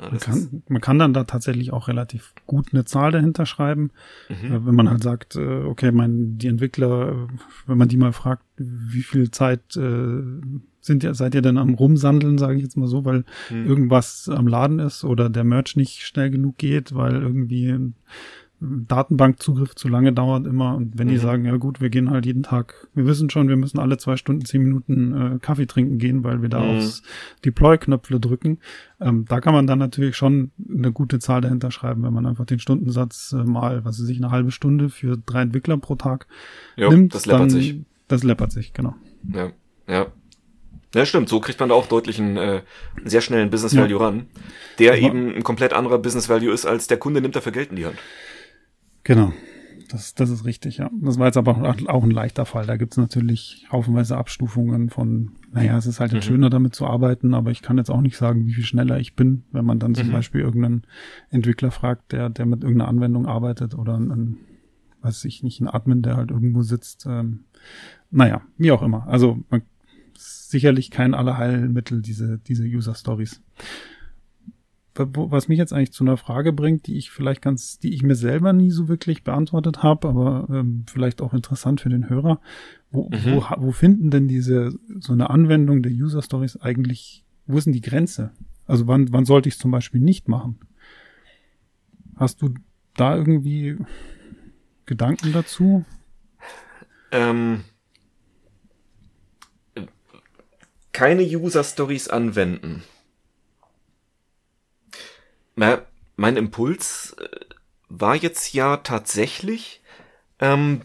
Man 0.00 0.18
kann, 0.18 0.62
man 0.68 0.80
kann 0.80 0.98
dann 0.98 1.14
da 1.14 1.24
tatsächlich 1.24 1.72
auch 1.72 1.88
relativ 1.88 2.32
gut 2.46 2.68
eine 2.72 2.84
Zahl 2.84 3.12
dahinter 3.12 3.46
schreiben. 3.46 3.90
Mhm. 4.28 4.52
Äh, 4.52 4.66
wenn 4.66 4.74
man 4.74 4.90
halt 4.90 5.02
sagt, 5.02 5.36
äh, 5.36 5.62
okay, 5.64 5.92
mein, 5.92 6.38
die 6.38 6.48
Entwickler, 6.48 7.08
äh, 7.12 7.26
wenn 7.66 7.78
man 7.78 7.88
die 7.88 7.96
mal 7.96 8.12
fragt, 8.12 8.44
wie 8.56 9.02
viel 9.02 9.30
Zeit 9.30 9.62
sind 10.84 11.02
ihr, 11.02 11.14
seid 11.14 11.34
ihr 11.34 11.42
denn 11.42 11.58
am 11.58 11.74
Rumsandeln, 11.74 12.38
sage 12.38 12.56
ich 12.56 12.62
jetzt 12.62 12.76
mal 12.76 12.86
so, 12.86 13.04
weil 13.04 13.24
mhm. 13.50 13.66
irgendwas 13.66 14.28
am 14.28 14.46
Laden 14.46 14.78
ist 14.78 15.02
oder 15.02 15.30
der 15.30 15.44
Merch 15.44 15.76
nicht 15.76 16.02
schnell 16.02 16.30
genug 16.30 16.58
geht, 16.58 16.94
weil 16.94 17.14
irgendwie 17.14 17.74
Datenbankzugriff 18.88 19.74
zu 19.74 19.88
lange 19.88 20.12
dauert 20.12 20.46
immer. 20.46 20.74
Und 20.74 20.98
wenn 20.98 21.08
mhm. 21.08 21.12
die 21.12 21.18
sagen, 21.18 21.44
ja 21.44 21.56
gut, 21.56 21.80
wir 21.80 21.90
gehen 21.90 22.10
halt 22.10 22.26
jeden 22.26 22.42
Tag, 22.42 22.88
wir 22.94 23.06
wissen 23.06 23.30
schon, 23.30 23.48
wir 23.48 23.56
müssen 23.56 23.78
alle 23.78 23.98
zwei 23.98 24.16
Stunden, 24.16 24.44
zehn 24.44 24.62
Minuten 24.62 25.36
äh, 25.36 25.38
Kaffee 25.38 25.66
trinken 25.66 25.98
gehen, 25.98 26.24
weil 26.24 26.42
wir 26.42 26.48
da 26.48 26.60
mhm. 26.60 26.78
aufs 26.78 27.02
Deploy-Knöpfle 27.44 28.20
drücken. 28.20 28.58
Ähm, 29.00 29.24
da 29.28 29.40
kann 29.40 29.54
man 29.54 29.66
dann 29.66 29.78
natürlich 29.78 30.16
schon 30.16 30.52
eine 30.68 30.92
gute 30.92 31.18
Zahl 31.18 31.40
dahinter 31.40 31.70
schreiben, 31.70 32.02
wenn 32.02 32.12
man 32.12 32.26
einfach 32.26 32.46
den 32.46 32.58
Stundensatz 32.58 33.32
äh, 33.32 33.44
mal, 33.44 33.84
was 33.84 34.00
weiß 34.00 34.08
ich, 34.08 34.18
eine 34.18 34.30
halbe 34.30 34.50
Stunde 34.50 34.88
für 34.88 35.16
drei 35.16 35.42
Entwickler 35.42 35.76
pro 35.76 35.94
Tag 35.96 36.26
jo, 36.76 36.90
nimmt. 36.90 37.14
Das 37.14 37.26
läppert 37.26 37.42
dann, 37.42 37.50
sich. 37.50 37.80
Das 38.08 38.22
läppert 38.22 38.52
sich, 38.52 38.72
genau. 38.72 38.94
Ja, 39.32 39.50
ja. 39.88 40.06
Ja, 40.94 41.04
stimmt. 41.04 41.28
So 41.28 41.40
kriegt 41.40 41.58
man 41.58 41.70
da 41.70 41.74
auch 41.74 41.86
deutlich 41.86 42.20
einen 42.20 42.36
äh, 42.36 42.62
sehr 43.04 43.20
schnellen 43.20 43.50
Business 43.50 43.76
Value 43.76 43.98
ja. 43.98 44.06
ran, 44.06 44.26
der 44.78 44.92
Aber 44.92 45.00
eben 45.00 45.34
ein 45.34 45.42
komplett 45.42 45.72
anderer 45.72 45.98
Business 45.98 46.28
Value 46.28 46.52
ist, 46.52 46.66
als 46.66 46.86
der 46.86 46.98
Kunde 46.98 47.20
nimmt 47.20 47.34
dafür 47.34 47.52
Geld 47.52 47.70
in 47.70 47.76
die 47.76 47.86
Hand. 47.86 47.96
Genau. 49.04 49.32
Das, 49.88 50.14
das 50.14 50.30
ist 50.30 50.44
richtig, 50.44 50.78
ja. 50.78 50.90
Das 51.00 51.18
war 51.18 51.26
jetzt 51.26 51.36
aber 51.36 51.76
auch 51.86 52.02
ein 52.02 52.10
leichter 52.10 52.46
Fall. 52.46 52.66
Da 52.66 52.76
gibt's 52.76 52.96
natürlich 52.96 53.66
haufenweise 53.70 54.16
Abstufungen 54.16 54.90
von, 54.90 55.32
naja, 55.52 55.76
es 55.76 55.86
ist 55.86 56.00
halt 56.00 56.12
mhm. 56.12 56.22
schöner 56.22 56.50
damit 56.50 56.74
zu 56.74 56.86
arbeiten, 56.86 57.34
aber 57.34 57.50
ich 57.50 57.62
kann 57.62 57.78
jetzt 57.78 57.90
auch 57.90 58.00
nicht 58.00 58.16
sagen, 58.16 58.46
wie 58.46 58.54
viel 58.54 58.64
schneller 58.64 58.98
ich 58.98 59.14
bin, 59.14 59.44
wenn 59.52 59.64
man 59.64 59.78
dann 59.78 59.94
zum 59.94 60.08
mhm. 60.08 60.12
Beispiel 60.12 60.40
irgendeinen 60.40 60.82
Entwickler 61.30 61.70
fragt, 61.70 62.12
der, 62.12 62.30
der 62.30 62.46
mit 62.46 62.62
irgendeiner 62.62 62.88
Anwendung 62.88 63.26
arbeitet 63.26 63.74
oder 63.74 63.98
ein, 63.98 64.38
weiß 65.02 65.24
ich 65.26 65.42
nicht, 65.42 65.60
ein 65.60 65.68
Admin, 65.68 66.02
der 66.02 66.16
halt 66.16 66.30
irgendwo 66.30 66.62
sitzt. 66.62 67.06
Ähm, 67.06 67.44
naja, 68.10 68.40
wie 68.56 68.72
auch 68.72 68.82
immer. 68.82 69.06
Also 69.06 69.38
man, 69.50 69.62
sicherlich 70.16 70.90
kein 70.90 71.14
Allerheilmittel, 71.14 72.00
diese, 72.00 72.38
diese 72.38 72.64
User 72.64 72.94
Stories. 72.94 73.42
Was 74.96 75.48
mich 75.48 75.58
jetzt 75.58 75.72
eigentlich 75.72 75.92
zu 75.92 76.04
einer 76.04 76.16
Frage 76.16 76.52
bringt, 76.52 76.86
die 76.86 76.96
ich 76.96 77.10
vielleicht 77.10 77.42
ganz, 77.42 77.78
die 77.78 77.94
ich 77.94 78.02
mir 78.02 78.14
selber 78.14 78.52
nie 78.52 78.70
so 78.70 78.88
wirklich 78.88 79.24
beantwortet 79.24 79.82
habe, 79.82 80.08
aber 80.08 80.46
ähm, 80.50 80.84
vielleicht 80.88 81.20
auch 81.20 81.34
interessant 81.34 81.80
für 81.80 81.88
den 81.88 82.08
Hörer. 82.08 82.40
Wo, 82.90 83.08
mhm. 83.08 83.18
wo, 83.24 83.44
wo 83.58 83.72
finden 83.72 84.10
denn 84.10 84.28
diese 84.28 84.72
so 85.00 85.12
eine 85.12 85.30
Anwendung 85.30 85.82
der 85.82 85.92
User 85.92 86.22
Stories 86.22 86.60
eigentlich? 86.60 87.24
Wo 87.46 87.58
ist 87.58 87.64
denn 87.64 87.72
die 87.72 87.80
Grenze? 87.80 88.30
Also 88.66 88.86
wann, 88.86 89.12
wann 89.12 89.24
sollte 89.24 89.48
ich 89.48 89.56
es 89.56 89.60
zum 89.60 89.70
Beispiel 89.70 90.00
nicht 90.00 90.28
machen? 90.28 90.60
Hast 92.16 92.40
du 92.40 92.54
da 92.96 93.16
irgendwie 93.16 93.76
Gedanken 94.86 95.32
dazu? 95.32 95.84
Ähm, 97.10 97.64
keine 100.92 101.22
User 101.24 101.64
Stories 101.64 102.08
anwenden. 102.08 102.84
Na, 105.56 105.82
mein 106.16 106.36
Impuls 106.36 107.16
äh, 107.18 107.28
war 107.88 108.16
jetzt 108.16 108.52
ja 108.54 108.78
tatsächlich 108.78 109.82
ähm, 110.40 110.82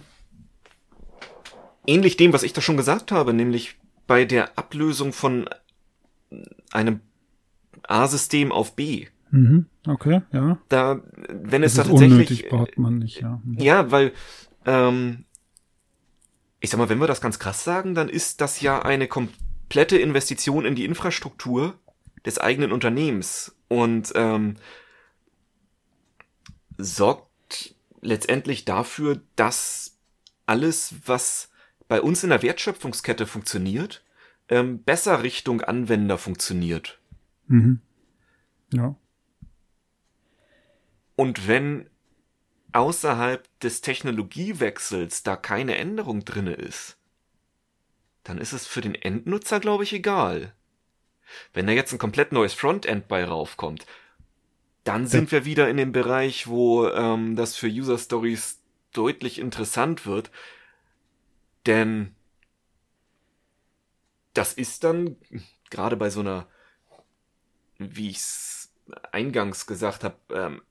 ähnlich 1.88 2.17
dem, 2.17 2.33
was 2.33 2.43
ich 2.43 2.53
da 2.53 2.61
schon 2.61 2.77
gesagt 2.77 3.11
habe, 3.11 3.33
nämlich 3.33 3.77
bei 4.07 4.25
der 4.25 4.57
Ablösung 4.57 5.13
von 5.13 5.49
einem 6.71 6.99
A-System 7.83 8.51
auf 8.51 8.75
B. 8.75 9.07
Mhm, 9.31 9.65
okay, 9.88 10.21
ja. 10.31 10.57
Da, 10.69 11.01
wenn 11.29 11.61
das 11.61 11.73
es 11.73 11.77
da 11.77 11.83
tatsächlich. 11.83 12.11
Unnötig, 12.11 12.49
braucht 12.49 12.77
man 12.77 12.97
nicht, 12.97 13.21
ja. 13.21 13.41
Mhm. 13.43 13.59
Ja, 13.59 13.91
weil, 13.91 14.13
ähm, 14.65 15.25
ich 16.59 16.69
sag 16.69 16.77
mal, 16.77 16.89
wenn 16.89 16.99
wir 16.99 17.07
das 17.07 17.21
ganz 17.21 17.39
krass 17.39 17.63
sagen, 17.63 17.95
dann 17.95 18.09
ist 18.09 18.41
das 18.41 18.61
ja 18.61 18.81
eine 18.81 19.07
komplette 19.07 19.97
Investition 19.97 20.65
in 20.65 20.75
die 20.75 20.85
Infrastruktur 20.85 21.75
des 22.25 22.38
eigenen 22.38 22.71
Unternehmens 22.71 23.55
und 23.69 24.11
ähm, 24.15 24.55
sorgt 26.77 27.75
letztendlich 28.01 28.65
dafür, 28.65 29.21
dass 29.35 29.97
alles, 30.45 30.95
was 31.05 31.49
bei 31.88 32.01
uns 32.01 32.23
in 32.23 32.29
der 32.29 32.41
Wertschöpfungskette 32.41 33.25
funktioniert, 33.25 34.03
ähm, 34.49 34.83
besser 34.83 35.23
Richtung 35.23 35.61
Anwender 35.61 36.17
funktioniert. 36.17 36.99
Mhm. 37.47 37.81
Ja. 38.73 38.95
Und 41.15 41.47
wenn 41.47 41.89
außerhalb 42.71 43.47
des 43.59 43.81
Technologiewechsels 43.81 45.23
da 45.23 45.35
keine 45.35 45.77
Änderung 45.77 46.23
drinne 46.23 46.53
ist, 46.53 46.97
dann 48.23 48.38
ist 48.38 48.53
es 48.53 48.67
für 48.67 48.81
den 48.81 48.95
Endnutzer, 48.95 49.59
glaube 49.59 49.83
ich, 49.83 49.93
egal. 49.93 50.53
Wenn 51.53 51.67
da 51.67 51.74
jetzt 51.74 51.91
ein 51.91 52.00
komplett 52.00 52.31
neues 52.31 52.53
Frontend 52.53 53.07
bei 53.07 53.24
raufkommt, 53.24 53.86
dann 54.83 55.07
sind 55.07 55.31
wir 55.31 55.45
wieder 55.45 55.69
in 55.69 55.77
dem 55.77 55.91
Bereich, 55.91 56.48
wo 56.48 56.88
ähm, 56.88 57.36
das 57.36 57.55
für 57.55 57.67
User 57.67 57.98
Stories 57.98 58.62
deutlich 58.93 59.39
interessant 59.39 60.05
wird. 60.05 60.31
Denn 61.65 62.15
das 64.33 64.53
ist 64.53 64.83
dann 64.83 65.17
gerade 65.69 65.98
bei 65.98 66.09
so 66.09 66.21
einer, 66.21 66.48
wie 67.77 68.09
ich 68.09 68.17
es 68.17 68.74
eingangs 69.12 69.67
gesagt 69.67 70.03
habe, 70.03 70.15
ähm, 70.33 70.62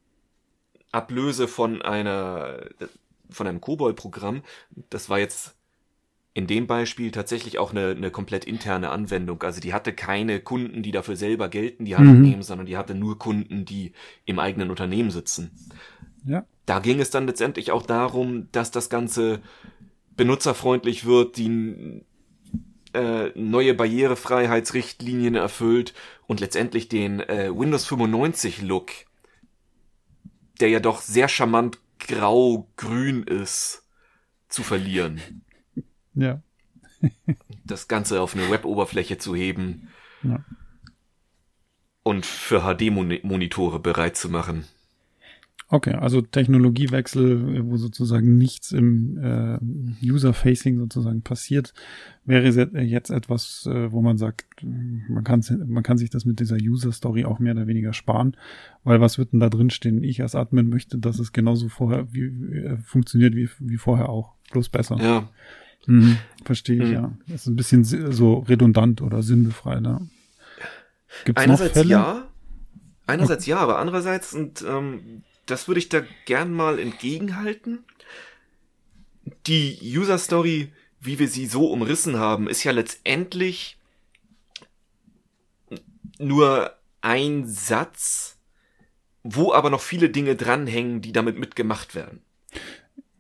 Ablöse 0.91 1.49
von 1.49 1.83
einer 1.83 2.71
von 3.31 3.47
einem 3.47 3.61
COBOL-Programm. 3.61 4.43
Das 4.91 5.11
war 5.11 5.19
jetzt 5.19 5.58
in 6.39 6.47
dem 6.47 6.69
Beispiel 6.69 7.11
tatsächlich 7.11 7.59
auch 7.59 7.73
eine, 7.73 7.89
eine 7.89 8.13
komplett 8.13 8.45
interne 8.45 8.91
Anwendung. 8.91 9.43
Also 9.43 9.61
die 9.61 9.75
hatte 9.75 9.93
keine 9.93 10.39
Kunden, 10.39 10.85
die 10.85 10.93
dafür 10.93 11.17
selber 11.17 11.49
Geld 11.49 11.81
in 11.81 11.85
die 11.85 11.97
Hand 11.97 12.15
mhm. 12.15 12.23
nehmen, 12.23 12.43
sondern 12.45 12.69
die 12.69 12.77
hatte 12.77 12.95
nur 12.95 13.19
Kunden, 13.19 13.65
die 13.65 13.91
im 14.25 14.39
eigenen 14.39 14.71
Unternehmen 14.71 15.11
sitzen. 15.11 15.51
Ja. 16.25 16.47
Da 16.65 16.79
ging 16.79 17.01
es 17.01 17.11
dann 17.11 17.27
letztendlich 17.27 17.73
auch 17.73 17.85
darum, 17.85 18.47
dass 18.53 18.71
das 18.71 18.89
Ganze 18.89 19.41
benutzerfreundlich 20.17 21.07
wird, 21.07 21.39
die 21.39 22.05
äh, 22.95 23.31
neue 23.35 23.75
Barrierefreiheitsrichtlinien 23.75 25.35
erfüllt 25.35 25.93
und 26.29 26.39
letztendlich 26.39 26.89
den 26.89 27.19
äh, 27.19 27.51
Windows 27.53 27.85
95 27.87 28.63
Look, 28.63 28.93
der 30.61 30.69
ja 30.69 30.79
doch 30.79 31.01
sehr 31.01 31.27
charmant 31.27 31.81
grau-grün 31.99 33.25
ist, 33.25 33.83
zu 34.49 34.63
verlieren. 34.63 35.43
Ja. 36.19 36.43
das 37.65 37.89
Ganze 37.89 38.21
auf 38.21 38.35
eine 38.35 38.51
Web-Oberfläche 38.51 39.19
zu 39.19 39.35
heben. 39.35 39.89
Ja. 40.23 40.45
Und 42.03 42.27
für 42.27 42.63
HD-Monitore 42.63 43.81
bereit 43.81 44.17
zu 44.17 44.29
machen. 44.31 44.65
Okay, 45.71 45.93
also 45.93 46.23
Technologiewechsel, 46.23 47.67
wo 47.67 47.77
sozusagen 47.77 48.39
nichts 48.39 48.73
im 48.73 49.19
äh, 49.19 49.59
User-Facing 50.03 50.79
sozusagen 50.79 51.21
passiert, 51.21 51.75
wäre 52.25 52.49
jetzt 52.81 53.11
etwas, 53.11 53.69
äh, 53.71 53.93
wo 53.93 54.01
man 54.01 54.17
sagt, 54.17 54.47
man 54.63 55.25
kann, 55.25 55.43
man 55.67 55.83
kann 55.83 55.99
sich 55.99 56.09
das 56.09 56.25
mit 56.25 56.41
dieser 56.41 56.57
User-Story 56.57 57.27
auch 57.27 57.39
mehr 57.39 57.53
oder 57.53 57.67
weniger 57.67 57.93
sparen, 57.93 58.35
weil 58.83 59.03
was 59.03 59.19
wird 59.19 59.35
denn 59.35 59.41
da 59.41 59.51
drin 59.51 59.69
stehen? 59.69 60.03
Ich 60.03 60.23
als 60.23 60.35
Admin 60.35 60.71
möchte, 60.71 60.97
dass 60.97 61.19
es 61.19 61.33
genauso 61.35 61.69
vorher 61.69 62.11
wie, 62.15 62.29
äh, 62.29 62.79
funktioniert 62.79 63.37
wie, 63.37 63.51
wie 63.59 63.77
vorher 63.77 64.09
auch, 64.09 64.37
bloß 64.51 64.71
besser. 64.71 64.97
Ja. 64.97 65.29
Mhm, 65.89 66.19
verstehe 66.45 66.77
ich, 66.77 66.89
mhm. 66.89 66.93
ja. 66.93 67.13
Das 67.29 67.43
ist 67.43 67.47
ein 67.47 67.57
bisschen 67.57 67.83
so 67.83 68.41
redundant 68.41 69.01
oder 69.01 69.23
sinnbefrei, 69.23 69.81
ne? 69.81 70.07
Gibt's 71.25 71.43
Einerseits 71.43 71.75
noch 71.75 71.83
Fälle? 71.83 71.91
ja. 71.91 72.29
Einerseits 73.07 73.45
okay. 73.45 73.51
ja, 73.53 73.59
aber 73.59 73.79
andererseits, 73.79 74.35
und 74.35 74.63
ähm, 74.69 75.23
das 75.47 75.67
würde 75.67 75.79
ich 75.79 75.89
da 75.89 76.03
gern 76.27 76.53
mal 76.53 76.79
entgegenhalten. 76.79 77.85
Die 79.47 79.79
User 79.83 80.19
Story, 80.19 80.73
wie 81.01 81.19
wir 81.19 81.29
sie 81.29 81.47
so 81.47 81.71
umrissen 81.73 82.19
haben, 82.19 82.49
ist 82.49 82.65
ja 82.65 82.73
letztendlich 82.73 83.79
nur 86.19 86.73
ein 87.01 87.47
Satz, 87.47 88.37
wo 89.23 89.55
aber 89.55 89.71
noch 89.71 89.81
viele 89.81 90.11
Dinge 90.11 90.37
dranhängen, 90.37 91.01
die 91.01 91.13
damit 91.13 91.39
mitgemacht 91.39 91.95
werden. 91.95 92.21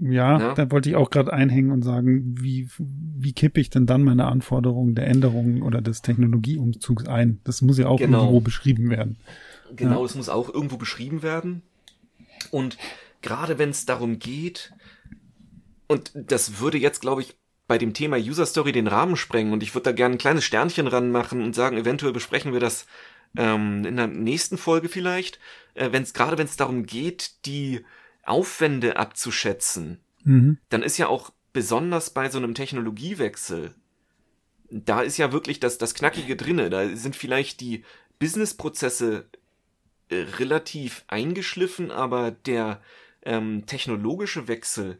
Ja, 0.00 0.38
ja, 0.38 0.54
da 0.54 0.70
wollte 0.70 0.88
ich 0.90 0.96
auch 0.96 1.10
gerade 1.10 1.32
einhängen 1.32 1.72
und 1.72 1.82
sagen, 1.82 2.36
wie, 2.40 2.68
wie 2.78 3.32
kippe 3.32 3.60
ich 3.60 3.68
denn 3.68 3.86
dann 3.86 4.04
meine 4.04 4.26
Anforderungen 4.26 4.94
der 4.94 5.08
Änderungen 5.08 5.62
oder 5.62 5.80
des 5.80 6.02
Technologieumzugs 6.02 7.08
ein? 7.08 7.40
Das 7.44 7.62
muss 7.62 7.78
ja 7.78 7.88
auch 7.88 7.98
genau. 7.98 8.20
irgendwo 8.20 8.40
beschrieben 8.40 8.90
werden. 8.90 9.16
Genau, 9.74 10.04
es 10.04 10.14
muss 10.14 10.28
auch 10.28 10.52
irgendwo 10.52 10.76
beschrieben 10.76 11.22
werden. 11.22 11.62
Und 12.50 12.78
gerade 13.22 13.58
wenn 13.58 13.70
es 13.70 13.86
darum 13.86 14.20
geht, 14.20 14.72
und 15.88 16.12
das 16.14 16.60
würde 16.60 16.78
jetzt, 16.78 17.00
glaube 17.00 17.22
ich, 17.22 17.36
bei 17.66 17.78
dem 17.78 17.92
Thema 17.92 18.16
User 18.16 18.46
Story 18.46 18.72
den 18.72 18.86
Rahmen 18.86 19.16
sprengen 19.16 19.52
und 19.52 19.62
ich 19.62 19.74
würde 19.74 19.84
da 19.84 19.92
gerne 19.92 20.14
ein 20.14 20.18
kleines 20.18 20.44
Sternchen 20.44 20.86
ranmachen 20.86 21.42
und 21.42 21.54
sagen, 21.54 21.76
eventuell 21.76 22.12
besprechen 22.12 22.52
wir 22.52 22.60
das 22.60 22.86
ähm, 23.36 23.84
in 23.84 23.96
der 23.96 24.06
nächsten 24.06 24.56
Folge 24.56 24.88
vielleicht, 24.88 25.38
äh, 25.74 25.92
wenn 25.92 26.02
es 26.02 26.14
gerade 26.14 26.38
wenn 26.38 26.46
es 26.46 26.56
darum 26.56 26.86
geht, 26.86 27.44
die 27.44 27.84
Aufwände 28.28 28.96
abzuschätzen, 28.96 30.00
mhm. 30.24 30.58
dann 30.68 30.82
ist 30.82 30.98
ja 30.98 31.08
auch 31.08 31.30
besonders 31.52 32.10
bei 32.10 32.30
so 32.30 32.38
einem 32.38 32.54
Technologiewechsel, 32.54 33.74
da 34.70 35.00
ist 35.00 35.16
ja 35.16 35.32
wirklich 35.32 35.60
das, 35.60 35.78
das 35.78 35.94
Knackige 35.94 36.36
drinne. 36.36 36.70
Da 36.70 36.94
sind 36.94 37.16
vielleicht 37.16 37.60
die 37.60 37.84
Businessprozesse 38.18 39.26
äh, 40.10 40.16
relativ 40.16 41.04
eingeschliffen, 41.08 41.90
aber 41.90 42.30
der 42.30 42.82
ähm, 43.22 43.66
technologische 43.66 44.48
Wechsel 44.48 44.98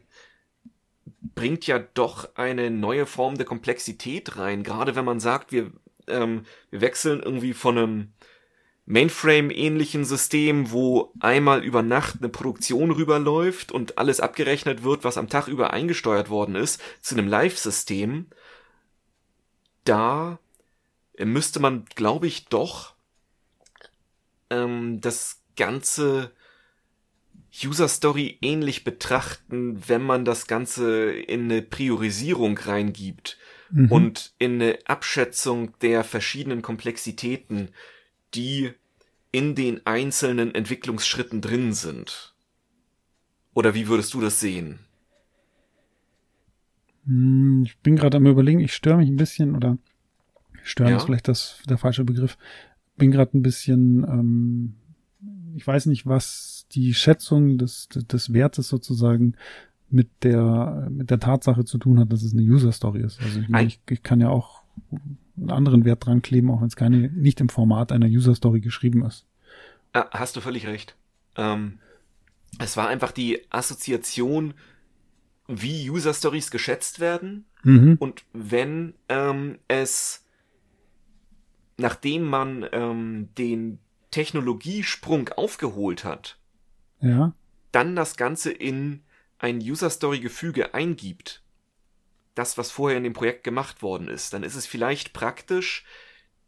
bringt 1.35 1.67
ja 1.67 1.79
doch 1.79 2.35
eine 2.35 2.71
neue 2.71 3.05
Form 3.05 3.35
der 3.35 3.45
Komplexität 3.45 4.37
rein. 4.37 4.63
Gerade 4.63 4.95
wenn 4.95 5.05
man 5.05 5.19
sagt, 5.19 5.51
wir, 5.51 5.71
ähm, 6.07 6.45
wir 6.69 6.81
wechseln 6.81 7.21
irgendwie 7.21 7.53
von 7.53 7.77
einem 7.77 8.13
Mainframe-ähnlichen 8.89 10.03
System, 10.03 10.71
wo 10.71 11.13
einmal 11.19 11.63
über 11.63 11.83
Nacht 11.83 12.15
eine 12.19 12.29
Produktion 12.29 12.89
rüberläuft 12.89 13.71
und 13.71 13.99
alles 13.99 14.19
abgerechnet 14.19 14.83
wird, 14.83 15.03
was 15.03 15.19
am 15.19 15.29
Tag 15.29 15.47
über 15.47 15.71
eingesteuert 15.73 16.31
worden 16.31 16.55
ist, 16.55 16.81
zu 16.99 17.13
einem 17.13 17.27
Live-System, 17.27 18.25
da 19.83 20.39
müsste 21.19 21.59
man, 21.59 21.85
glaube 21.93 22.25
ich, 22.25 22.45
doch 22.45 22.95
ähm, 24.49 24.99
das 25.01 25.43
ganze 25.55 26.31
User 27.63 27.89
Story 27.89 28.39
ähnlich 28.41 28.83
betrachten, 28.83 29.83
wenn 29.87 30.01
man 30.01 30.25
das 30.25 30.47
Ganze 30.47 31.11
in 31.11 31.43
eine 31.43 31.61
Priorisierung 31.61 32.57
reingibt 32.57 33.37
mhm. 33.69 33.91
und 33.91 34.33
in 34.39 34.55
eine 34.55 34.79
Abschätzung 34.85 35.77
der 35.81 36.03
verschiedenen 36.03 36.63
Komplexitäten, 36.63 37.69
die 38.33 38.71
in 39.31 39.55
den 39.55 39.85
einzelnen 39.85 40.55
Entwicklungsschritten 40.55 41.41
drin 41.41 41.73
sind. 41.73 42.33
Oder 43.53 43.73
wie 43.73 43.87
würdest 43.87 44.13
du 44.13 44.21
das 44.21 44.39
sehen? 44.39 44.79
Hm, 47.05 47.63
ich 47.65 47.77
bin 47.79 47.95
gerade 47.95 48.17
am 48.17 48.25
überlegen, 48.25 48.59
ich 48.59 48.73
störe 48.73 48.97
mich 48.97 49.09
ein 49.09 49.17
bisschen 49.17 49.55
oder 49.55 49.77
stören 50.63 50.91
ja. 50.91 50.97
ist 50.97 51.03
vielleicht 51.03 51.27
das 51.27 51.61
der 51.67 51.77
falsche 51.77 52.03
Begriff. 52.03 52.37
Bin 52.97 53.11
gerade 53.11 53.37
ein 53.37 53.43
bisschen 53.43 54.03
ähm, 54.03 54.75
ich 55.55 55.65
weiß 55.65 55.87
nicht, 55.87 56.05
was 56.05 56.67
die 56.71 56.93
Schätzung 56.93 57.57
des, 57.57 57.89
des 57.89 58.33
Wertes 58.33 58.67
sozusagen 58.67 59.35
mit 59.89 60.09
der, 60.23 60.87
mit 60.91 61.09
der 61.09 61.19
Tatsache 61.19 61.65
zu 61.65 61.77
tun 61.77 61.99
hat, 61.99 62.11
dass 62.11 62.23
es 62.23 62.33
eine 62.33 62.43
User 62.43 62.71
Story 62.71 63.01
ist. 63.01 63.19
Also 63.21 63.39
ich, 63.39 63.49
meine, 63.49 63.67
ich, 63.67 63.79
ich 63.89 64.03
kann 64.03 64.21
ja 64.21 64.29
auch 64.29 64.63
einen 65.39 65.51
anderen 65.51 65.85
Wert 65.85 66.05
dran 66.05 66.21
kleben, 66.21 66.51
auch 66.51 66.61
wenn 66.61 66.67
es 66.67 66.75
keine, 66.75 67.09
nicht 67.09 67.39
im 67.41 67.49
Format 67.49 67.91
einer 67.91 68.07
User 68.07 68.35
Story 68.35 68.59
geschrieben 68.59 69.05
ist. 69.05 69.25
Ah, 69.93 70.07
hast 70.11 70.35
du 70.35 70.41
völlig 70.41 70.67
recht. 70.67 70.95
Ähm, 71.35 71.79
es 72.57 72.77
war 72.77 72.87
einfach 72.87 73.11
die 73.11 73.41
Assoziation, 73.51 74.53
wie 75.47 75.89
User 75.89 76.13
Stories 76.13 76.51
geschätzt 76.51 76.99
werden. 76.99 77.45
Mhm. 77.63 77.97
Und 77.99 78.23
wenn 78.33 78.93
ähm, 79.07 79.59
es, 79.67 80.25
nachdem 81.77 82.23
man 82.23 82.65
ähm, 82.71 83.29
den 83.37 83.79
Technologiesprung 84.11 85.29
aufgeholt 85.29 86.03
hat, 86.03 86.37
ja. 87.01 87.33
dann 87.71 87.95
das 87.95 88.15
Ganze 88.15 88.51
in 88.51 89.01
ein 89.37 89.59
User 89.59 89.89
Story 89.89 90.19
Gefüge 90.19 90.73
eingibt, 90.73 91.41
das, 92.39 92.57
was 92.57 92.71
vorher 92.71 92.97
in 92.97 93.03
dem 93.03 93.13
Projekt 93.13 93.43
gemacht 93.43 93.81
worden 93.81 94.07
ist, 94.07 94.33
dann 94.33 94.43
ist 94.43 94.55
es 94.55 94.65
vielleicht 94.65 95.11
praktisch, 95.11 95.83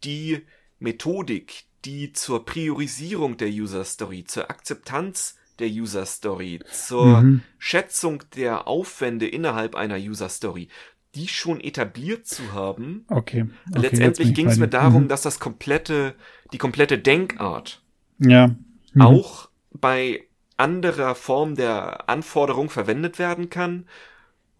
die 0.05 0.45
Methodik, 0.79 1.65
die 1.83 2.13
zur 2.13 2.45
Priorisierung 2.45 3.35
der 3.35 3.49
User 3.49 3.83
Story, 3.83 4.23
zur 4.23 4.49
Akzeptanz 4.49 5.37
der 5.59 5.67
User 5.67 6.05
Story, 6.05 6.61
zur 6.71 7.21
mhm. 7.21 7.41
Schätzung 7.59 8.23
der 8.37 8.69
Aufwände 8.69 9.27
innerhalb 9.27 9.75
einer 9.75 9.97
User 9.97 10.29
Story, 10.29 10.69
die 11.13 11.27
schon 11.27 11.59
etabliert 11.59 12.25
zu 12.25 12.53
haben. 12.53 13.03
Okay. 13.09 13.47
okay 13.69 13.79
Letztendlich 13.79 14.33
ging 14.33 14.47
es 14.47 14.57
mir 14.57 14.69
darum, 14.69 15.03
mhm. 15.03 15.07
dass 15.09 15.23
das 15.23 15.41
komplette, 15.41 16.15
die 16.53 16.57
komplette 16.57 16.97
Denkart 16.99 17.83
ja. 18.17 18.55
Mhm. 18.93 19.01
auch 19.01 19.49
bei 19.73 20.23
anderer 20.55 21.15
Form 21.15 21.55
der 21.55 22.09
Anforderung 22.09 22.69
verwendet 22.69 23.19
werden 23.19 23.49
kann, 23.49 23.87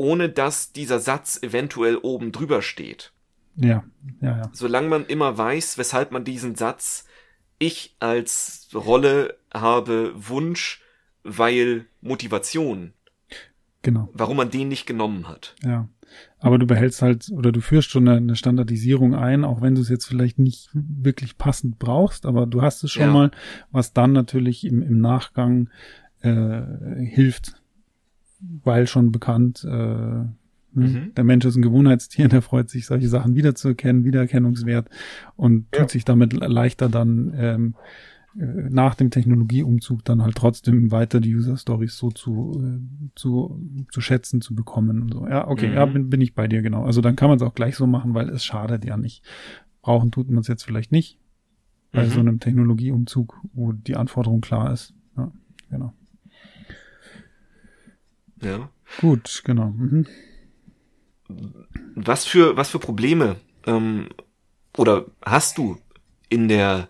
ohne 0.02 0.30
dass 0.30 0.74
dieser 0.74 1.00
Satz 1.00 1.38
eventuell 1.44 1.96
oben 1.96 2.32
drüber 2.32 2.64
steht. 2.64 3.14
Ja, 3.56 3.84
ja, 4.20 4.38
ja. 4.38 4.50
Solange 4.52 4.88
man 4.88 5.06
immer 5.06 5.38
weiß, 5.38 5.78
weshalb 5.78 6.12
man 6.12 6.24
diesen 6.24 6.56
Satz 6.56 7.06
ich 7.60 7.96
als 8.00 8.70
Rolle 8.74 9.38
habe 9.54 10.14
Wunsch, 10.16 10.82
weil 11.24 11.86
Motivation. 12.02 12.94
Genau. 13.84 14.10
Warum 14.14 14.38
man 14.38 14.50
den 14.50 14.70
nicht 14.70 14.88
genommen 14.88 15.28
hat. 15.28 15.56
Ja. 15.64 15.88
Aber 16.40 16.58
du 16.58 16.66
behältst 16.66 17.04
halt 17.04 17.30
oder 17.32 17.52
du 17.52 17.62
führst 17.62 17.92
schon 17.92 18.08
eine, 18.08 18.36
Standardisierung 18.36 19.14
ein, 19.14 19.46
auch 19.46 19.62
wenn 19.62 19.76
du 19.76 19.82
es 19.82 19.90
jetzt 19.90 20.08
vielleicht 20.08 20.40
nicht 20.40 20.70
wirklich 20.74 21.38
passend 21.38 21.78
brauchst, 21.78 22.26
aber 22.26 22.48
du 22.48 22.64
hast 22.64 22.84
es 22.84 22.92
schon 22.92 23.04
ja. 23.04 23.12
mal, 23.12 23.32
was 23.70 23.94
dann 23.94 24.14
natürlich 24.14 24.66
im, 24.66 24.82
im 24.82 25.00
Nachgang 25.00 25.70
äh, 26.22 26.62
hilft, 26.98 27.61
weil 28.64 28.88
schon 28.88 29.12
bekannt, 29.12 29.64
äh, 29.64 30.26
Ne? 30.74 30.88
Mhm. 30.88 31.16
Der 31.16 31.24
Mensch 31.24 31.46
ist 31.46 31.56
ein 31.56 31.62
Gewohnheitstier, 31.62 32.28
der 32.30 32.42
freut 32.42 32.70
sich, 32.70 32.86
solche 32.86 33.10
Sachen 33.10 33.36
wiederzuerkennen, 33.36 34.06
Wiedererkennungswert 34.06 34.90
und 35.36 35.66
ja. 35.74 35.82
tut 35.82 35.90
sich 35.90 36.06
damit 36.06 36.34
leichter 36.34 36.88
dann 36.88 37.34
ähm, 37.36 37.76
äh, 38.40 38.70
nach 38.70 38.96
dem 38.96 39.10
Technologieumzug 39.10 40.06
dann 40.06 40.24
halt 40.24 40.36
trotzdem 40.36 40.92
weiter 40.92 41.20
die 41.20 41.36
User 41.36 41.58
Stories 41.58 41.98
so 41.98 42.12
zu, 42.12 42.62
äh, 42.64 43.10
zu, 43.16 43.60
zu 43.92 44.02
schätzen, 44.02 44.42
zu 44.42 44.56
bekommen 44.56 45.02
und 45.02 45.14
so. 45.14 45.28
Ja, 45.28 45.48
okay, 45.48 45.68
mhm. 45.68 45.74
ja, 45.74 45.86
bin, 45.86 46.10
bin 46.10 46.22
ich 46.22 46.34
bei 46.34 46.48
dir, 46.48 46.62
genau. 46.62 46.86
Also 46.86 47.02
dann 47.02 47.16
kann 47.16 47.30
man 47.30 47.38
es 47.38 47.44
auch 47.44 47.56
gleich 47.56 47.76
so 47.76 47.86
machen, 47.86 48.14
weil 48.14 48.30
es 48.30 48.46
schadet 48.46 48.86
ja 48.86 48.96
nicht. 48.96 49.24
Brauchen 49.82 50.12
tut 50.12 50.30
man 50.30 50.40
es 50.40 50.48
jetzt 50.48 50.64
vielleicht 50.64 50.92
nicht 50.92 51.20
bei 51.92 52.06
mhm. 52.06 52.10
so 52.10 52.20
einem 52.22 52.40
Technologieumzug, 52.40 53.36
wo 53.54 53.74
die 53.74 53.98
Anforderung 53.98 54.40
klar 54.40 54.72
ist. 54.72 54.94
Ja, 55.18 55.32
genau. 55.70 55.94
Ja. 58.42 58.70
Gut, 59.00 59.42
genau. 59.46 59.70
Mhm 59.70 60.06
was 61.96 62.26
für, 62.26 62.58
was 62.58 62.70
für 62.70 62.80
Probleme 62.80 63.38
ähm, 63.66 64.10
oder 64.78 65.06
hast 65.24 65.58
du 65.58 65.78
in 66.30 66.48
der 66.48 66.88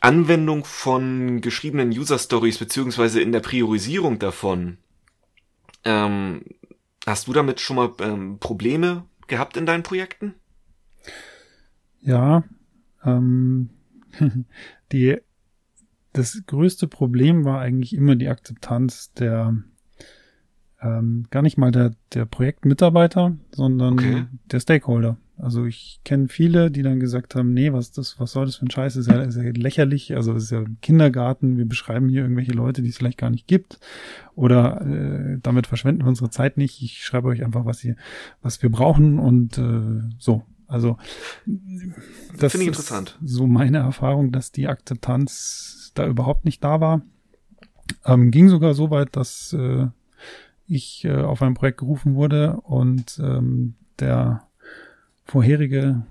Anwendung 0.00 0.64
von 0.64 1.40
geschriebenen 1.40 1.90
User 1.90 2.18
Stories 2.18 2.58
beziehungsweise 2.58 3.20
in 3.20 3.32
der 3.32 3.40
Priorisierung 3.40 4.18
davon? 4.18 4.78
Ähm, 5.84 6.42
hast 7.06 7.26
du 7.26 7.32
damit 7.32 7.60
schon 7.60 7.76
mal 7.76 7.92
ähm, 8.00 8.38
Probleme 8.38 9.04
gehabt 9.26 9.56
in 9.56 9.66
deinen 9.66 9.82
Projekten? 9.82 10.34
Ja, 12.00 12.44
ähm, 13.04 13.70
die, 14.92 15.18
das 16.14 16.42
größte 16.46 16.88
Problem 16.88 17.44
war 17.44 17.60
eigentlich 17.60 17.94
immer 17.94 18.16
die 18.16 18.28
Akzeptanz 18.28 19.12
der 19.12 19.54
ähm, 20.80 21.26
gar 21.30 21.42
nicht 21.42 21.56
mal 21.58 21.70
der, 21.70 21.94
der 22.12 22.24
Projektmitarbeiter, 22.26 23.36
sondern 23.52 23.94
okay. 23.94 24.24
der 24.50 24.60
Stakeholder. 24.60 25.16
Also 25.36 25.64
ich 25.64 26.00
kenne 26.04 26.28
viele, 26.28 26.70
die 26.70 26.82
dann 26.82 27.00
gesagt 27.00 27.34
haben, 27.34 27.52
nee, 27.52 27.72
was 27.72 27.90
das, 27.90 28.20
was 28.20 28.32
soll 28.32 28.46
das 28.46 28.56
für 28.56 28.66
ein 28.66 28.70
Scheiß? 28.70 28.94
Ist 28.94 29.08
ja, 29.08 29.20
ist 29.22 29.36
ja 29.36 29.42
lächerlich, 29.42 30.14
also 30.14 30.32
es 30.34 30.44
ist 30.44 30.50
ja 30.52 30.64
Kindergarten, 30.80 31.56
wir 31.58 31.66
beschreiben 31.66 32.08
hier 32.08 32.22
irgendwelche 32.22 32.52
Leute, 32.52 32.82
die 32.82 32.90
es 32.90 32.98
vielleicht 32.98 33.18
gar 33.18 33.30
nicht 33.30 33.48
gibt. 33.48 33.80
Oder 34.36 34.82
äh, 34.82 35.38
damit 35.42 35.66
verschwenden 35.66 36.02
wir 36.02 36.08
unsere 36.08 36.30
Zeit 36.30 36.56
nicht. 36.56 36.82
Ich 36.82 37.02
schreibe 37.02 37.28
euch 37.28 37.44
einfach, 37.44 37.64
was 37.64 37.82
ihr, 37.82 37.96
was 38.42 38.62
wir 38.62 38.70
brauchen 38.70 39.18
und 39.18 39.58
äh, 39.58 40.02
so. 40.18 40.44
Also 40.66 40.98
das 42.38 42.52
finde 42.52 42.64
ich 42.64 42.68
interessant. 42.68 43.18
So 43.22 43.46
meine 43.46 43.78
Erfahrung, 43.78 44.32
dass 44.32 44.52
die 44.52 44.68
Akzeptanz 44.68 45.83
da 45.94 46.06
überhaupt 46.06 46.44
nicht 46.44 46.62
da 46.62 46.80
war. 46.80 47.02
Ähm, 48.04 48.30
ging 48.30 48.48
sogar 48.48 48.74
so 48.74 48.90
weit, 48.90 49.16
dass 49.16 49.52
äh, 49.52 49.86
ich 50.66 51.04
äh, 51.04 51.16
auf 51.16 51.42
ein 51.42 51.54
Projekt 51.54 51.78
gerufen 51.78 52.14
wurde 52.14 52.60
und 52.62 53.20
ähm, 53.22 53.74
der 53.98 54.46
vorherige 55.24 56.04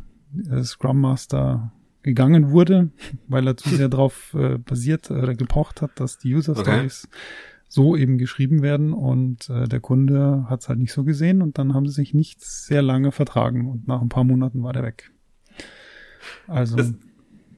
äh, 0.49 0.63
Scrum 0.63 1.01
Master 1.01 1.71
gegangen 2.01 2.51
wurde, 2.51 2.89
weil 3.27 3.47
er 3.47 3.57
zu 3.57 3.69
sehr 3.69 3.89
darauf 3.89 4.33
äh, 4.33 4.57
basiert 4.57 5.09
oder 5.09 5.29
äh, 5.29 5.35
gepocht 5.35 5.81
hat, 5.81 5.91
dass 5.95 6.17
die 6.17 6.33
User 6.33 6.55
Stories 6.55 7.07
okay. 7.07 7.17
so 7.67 7.95
eben 7.95 8.17
geschrieben 8.17 8.61
werden 8.61 8.93
und 8.93 9.49
äh, 9.49 9.67
der 9.67 9.79
Kunde 9.79 10.45
hat 10.49 10.61
es 10.61 10.69
halt 10.69 10.79
nicht 10.79 10.93
so 10.93 11.03
gesehen 11.03 11.41
und 11.41 11.57
dann 11.57 11.73
haben 11.73 11.87
sie 11.87 11.93
sich 11.93 12.13
nicht 12.13 12.41
sehr 12.41 12.81
lange 12.81 13.11
vertragen 13.11 13.69
und 13.69 13.87
nach 13.87 14.01
ein 14.01 14.09
paar 14.09 14.23
Monaten 14.23 14.63
war 14.63 14.73
der 14.73 14.83
weg. 14.83 15.11
Also. 16.47 16.75
Das, 16.75 16.93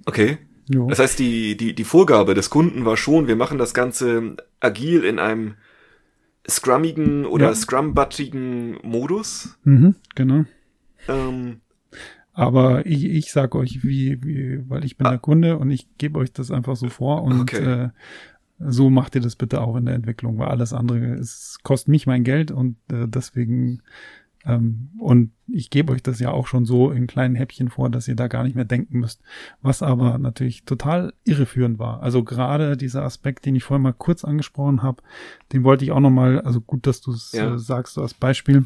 okay. 0.05 0.37
Jo. 0.67 0.87
Das 0.87 0.99
heißt, 0.99 1.19
die, 1.19 1.57
die, 1.57 1.75
die 1.75 1.83
Vorgabe 1.83 2.33
des 2.33 2.49
Kunden 2.49 2.85
war 2.85 2.97
schon, 2.97 3.27
wir 3.27 3.35
machen 3.35 3.57
das 3.57 3.73
Ganze 3.73 4.37
agil 4.59 5.03
in 5.03 5.19
einem 5.19 5.55
scrummigen 6.47 7.25
oder 7.25 7.47
ja. 7.47 7.55
scrum-buttigen 7.55 8.77
Modus. 8.83 9.57
Mhm, 9.63 9.95
genau. 10.15 10.45
Ähm, 11.07 11.61
aber 12.33 12.85
ich, 12.85 13.05
ich 13.05 13.31
sag 13.31 13.55
euch, 13.55 13.83
wie, 13.83 14.23
wie, 14.23 14.69
weil 14.69 14.83
ich 14.83 14.97
bin 14.97 15.07
ah. 15.07 15.11
der 15.11 15.19
Kunde 15.19 15.57
und 15.57 15.71
ich 15.71 15.87
gebe 15.97 16.19
euch 16.19 16.33
das 16.33 16.51
einfach 16.51 16.75
so 16.75 16.89
vor 16.89 17.23
und 17.23 17.41
okay. 17.41 17.85
äh, 17.85 17.89
so 18.59 18.89
macht 18.89 19.15
ihr 19.15 19.21
das 19.21 19.35
bitte 19.35 19.61
auch 19.61 19.75
in 19.75 19.85
der 19.85 19.95
Entwicklung, 19.95 20.37
weil 20.37 20.47
alles 20.47 20.73
andere 20.73 21.13
es 21.13 21.59
kostet 21.63 21.89
mich 21.89 22.07
mein 22.07 22.23
Geld 22.23 22.51
und 22.51 22.77
äh, 22.91 23.07
deswegen 23.07 23.81
und 24.45 25.31
ich 25.47 25.69
gebe 25.69 25.91
euch 25.91 26.03
das 26.03 26.19
ja 26.19 26.31
auch 26.31 26.47
schon 26.47 26.65
so 26.65 26.91
in 26.91 27.07
kleinen 27.07 27.35
Häppchen 27.35 27.69
vor, 27.69 27.89
dass 27.89 28.07
ihr 28.07 28.15
da 28.15 28.27
gar 28.27 28.43
nicht 28.43 28.55
mehr 28.55 28.65
denken 28.65 28.99
müsst. 28.99 29.21
Was 29.61 29.81
aber 29.81 30.17
natürlich 30.17 30.65
total 30.65 31.13
irreführend 31.23 31.79
war. 31.79 32.03
Also 32.03 32.23
gerade 32.23 32.77
dieser 32.77 33.03
Aspekt, 33.03 33.45
den 33.45 33.55
ich 33.55 33.63
vorhin 33.63 33.83
mal 33.83 33.93
kurz 33.93 34.23
angesprochen 34.23 34.83
habe, 34.83 35.01
den 35.51 35.63
wollte 35.63 35.83
ich 35.83 35.91
auch 35.91 35.99
nochmal, 35.99 36.41
also 36.41 36.61
gut, 36.61 36.85
dass 36.85 37.01
du 37.01 37.11
es 37.11 37.31
ja. 37.31 37.55
äh, 37.55 37.59
sagst, 37.59 37.95
so 37.95 38.01
als 38.01 38.13
Beispiel, 38.13 38.65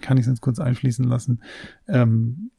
kann 0.00 0.16
ich 0.16 0.22
es 0.22 0.28
jetzt 0.28 0.40
kurz 0.40 0.58
einfließen 0.58 1.04
lassen, 1.04 1.42
ähm, 1.88 2.50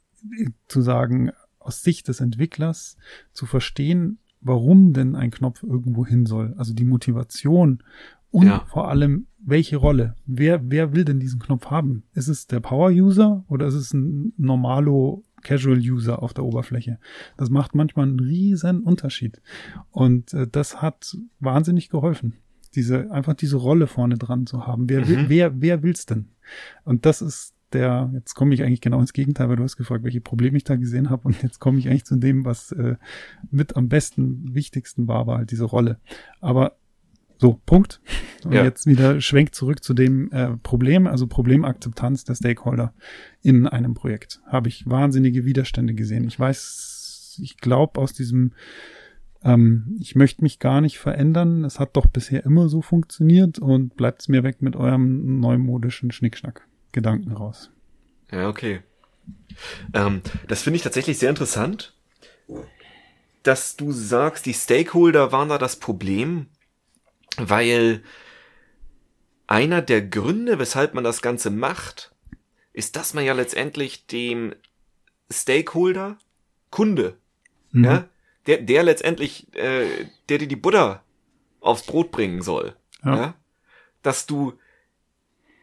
zu 0.67 0.82
sagen, 0.82 1.32
aus 1.60 1.84
Sicht 1.84 2.08
des 2.08 2.19
Entwicklers 2.19 2.98
zu 3.34 3.45
verstehen, 3.45 4.19
warum 4.41 4.93
denn 4.93 5.15
ein 5.15 5.32
Knopf 5.32 5.63
irgendwo 5.63 6.06
hin 6.06 6.26
soll. 6.26 6.54
Also 6.58 6.74
die 6.74 6.86
Motivation 6.86 7.84
und 8.36 8.48
ja. 8.48 8.65
vor 8.67 8.89
allem, 8.89 9.28
welche 9.39 9.78
Rolle? 9.78 10.15
Wer, 10.26 10.69
wer 10.69 10.93
will 10.93 11.06
denn 11.06 11.21
diesen 11.21 11.39
Knopf 11.39 11.67
haben? 11.67 12.04
Ist 12.13 12.28
es 12.28 12.48
der 12.48 12.60
Power-User 12.60 13.45
oder 13.48 13.65
ist 13.65 13.76
es 13.76 13.93
ein 13.93 14.34
normalo 14.36 15.24
Casual-User 15.41 16.21
auf 16.21 16.34
der 16.34 16.43
Oberfläche? 16.43 17.00
Das 17.38 17.50
macht 17.50 17.76
manchmal 17.76 18.08
einen 18.08 18.19
riesen 18.19 18.82
Unterschied. 18.82 19.41
Und 19.89 20.34
äh, 20.34 20.48
das 20.52 20.82
hat 20.82 21.15
wahnsinnig 21.39 21.88
geholfen. 21.88 22.34
Diese, 22.76 23.10
einfach 23.10 23.36
diese 23.36 23.56
Rolle 23.56 23.88
vorne 23.88 24.17
dran 24.17 24.48
zu 24.48 24.67
haben. 24.67 24.89
Wer, 24.89 25.06
mhm. 25.06 25.08
will, 25.08 25.26
wer, 25.30 25.62
wer 25.62 25.82
will's 25.82 26.06
denn? 26.06 26.28
Und 26.84 27.06
das 27.06 27.21
ist 27.21 27.54
der, 27.71 28.12
jetzt 28.13 28.34
komme 28.34 28.54
ich 28.54 28.63
eigentlich 28.63 28.82
genau 28.82 29.00
ins 29.00 29.13
Gegenteil, 29.13 29.48
weil 29.48 29.56
du 29.56 29.63
hast 29.63 29.78
gefragt, 29.78 30.04
welche 30.04 30.19
Probleme 30.19 30.58
ich 30.58 30.65
da 30.65 30.76
gesehen 30.76 31.10
habe 31.10 31.30
und 31.30 31.41
jetzt 31.41 31.60
komme 31.60 31.80
ich 31.80 31.88
eigentlich 31.88 32.04
zu 32.04 32.17
dem, 32.17 32.43
was 32.43 32.74
äh, 32.74 32.98
mit 33.50 33.78
am 33.78 33.88
besten, 33.88 34.54
wichtigsten 34.54 35.08
war, 35.08 35.26
war 35.26 35.38
halt 35.38 35.52
diese 35.52 35.63
Rolle. 35.63 36.02
Aber 36.41 36.74
so, 37.38 37.60
Punkt. 37.65 38.02
Und 38.43 38.54
ja. 38.54 38.63
jetzt 38.63 38.86
wieder 38.86 39.21
schwenkt 39.21 39.56
zurück 39.56 39.84
zu 39.84 39.93
dem 39.93 40.32
äh, 40.32 40.58
Problem, 40.58 41.08
also 41.08 41.28
Problemakzeptanz 41.28 42.24
der 42.24 42.36
Stakeholder 42.36 42.93
in 43.41 43.67
einem 43.67 43.93
Projekt. 43.93 44.41
Habe 44.45 44.69
ich 44.69 44.88
wahnsinnige 44.89 45.45
Widerstände 45.45 45.93
gesehen. 45.93 46.26
Ich 46.28 46.39
weiß, 46.39 47.39
ich 47.41 47.58
glaube 47.58 48.00
aus 48.00 48.13
diesem 48.13 48.54
ähm, 49.43 49.98
ich 50.00 50.15
möchte 50.15 50.41
mich 50.41 50.60
gar 50.60 50.82
nicht 50.82 50.98
verändern, 50.98 51.63
es 51.63 51.80
hat 51.80 51.95
doch 51.95 52.08
bisher 52.08 52.43
immer 52.45 52.67
so 52.67 52.82
funktioniert 52.82 53.60
und 53.60 53.95
bleibt's 53.95 54.28
mir 54.28 54.43
weg 54.43 54.62
mit 54.62 54.76
eurem 54.76 55.39
neumodischen 55.39 56.12
Schnickschnack. 56.12 56.67
Gedanken 56.91 57.32
raus. 57.32 57.71
Ja, 58.32 58.50
okay. 58.50 58.82
Ähm, 59.93 60.21
das 60.48 60.63
finde 60.63 60.78
ich 60.78 60.84
tatsächlich 60.84 61.19
sehr 61.19 61.30
interessant, 61.30 61.93
dass 63.43 63.76
du 63.76 63.91
sagst, 63.91 64.45
die 64.45 64.54
Stakeholder 64.54 65.32
waren 65.32 65.50
da 65.50 65.58
das 65.58 65.76
Problem, 65.76 66.48
weil 67.38 68.04
einer 69.48 69.82
der 69.82 70.02
Gründe, 70.02 70.60
weshalb 70.60 70.93
man 70.93 71.04
das 71.04 71.21
Ganze 71.21 71.50
macht, 71.50 72.13
ist, 72.74 72.95
dass 72.95 73.13
man 73.13 73.24
ja 73.24 73.34
letztendlich 73.34 74.08
dem 74.08 74.54
Stakeholder, 75.32 76.17
Kunde, 76.71 77.17
mhm. 77.71 77.84
ja, 77.84 78.10
der, 78.48 78.62
der 78.62 78.84
letztendlich, 78.84 79.54
äh, 79.56 80.08
der 80.30 80.39
dir 80.39 80.48
die 80.48 80.56
Butter 80.56 81.04
aufs 81.62 81.86
Brot 81.86 82.12
bringen 82.12 82.41
soll, 82.41 82.76
ja. 83.04 83.15
ja, 83.15 83.36
dass 84.02 84.26
du 84.26 84.54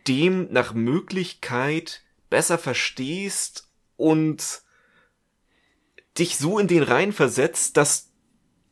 dem 0.09 0.51
nach 0.53 0.75
Möglichkeit 0.75 2.03
besser 2.31 2.59
verstehst 2.59 3.69
und 3.97 4.63
dich 6.19 6.39
so 6.39 6.59
in 6.59 6.67
den 6.67 6.83
Rein 6.83 7.13
versetzt, 7.13 7.77
dass 7.77 8.11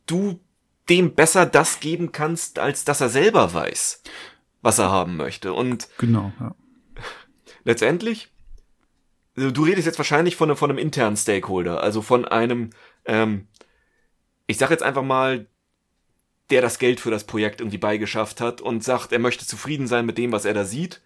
du 0.05 0.39
dem 0.89 1.15
besser 1.15 1.45
das 1.45 1.79
geben 1.79 2.11
kannst, 2.11 2.59
als 2.59 2.83
dass 2.85 3.01
er 3.01 3.09
selber 3.09 3.53
weiß, 3.53 4.03
was 4.61 4.79
er 4.79 4.91
haben 4.91 5.17
möchte. 5.17 5.53
Und 5.53 5.87
genau, 5.97 6.31
ja. 6.39 6.55
letztendlich, 7.63 8.29
also 9.35 9.51
du 9.51 9.63
redest 9.63 9.85
jetzt 9.85 9.99
wahrscheinlich 9.99 10.35
von, 10.35 10.55
von 10.55 10.69
einem 10.69 10.79
internen 10.79 11.17
Stakeholder, 11.17 11.81
also 11.81 12.01
von 12.01 12.25
einem, 12.25 12.71
ähm, 13.05 13.47
ich 14.47 14.57
sag 14.57 14.69
jetzt 14.71 14.83
einfach 14.83 15.03
mal, 15.03 15.47
der 16.49 16.61
das 16.61 16.79
Geld 16.79 16.99
für 16.99 17.11
das 17.11 17.23
Projekt 17.23 17.61
irgendwie 17.61 17.77
beigeschafft 17.77 18.41
hat 18.41 18.59
und 18.59 18.83
sagt, 18.83 19.13
er 19.13 19.19
möchte 19.19 19.45
zufrieden 19.45 19.87
sein 19.87 20.05
mit 20.05 20.17
dem, 20.17 20.31
was 20.33 20.45
er 20.45 20.53
da 20.53 20.65
sieht 20.65 21.01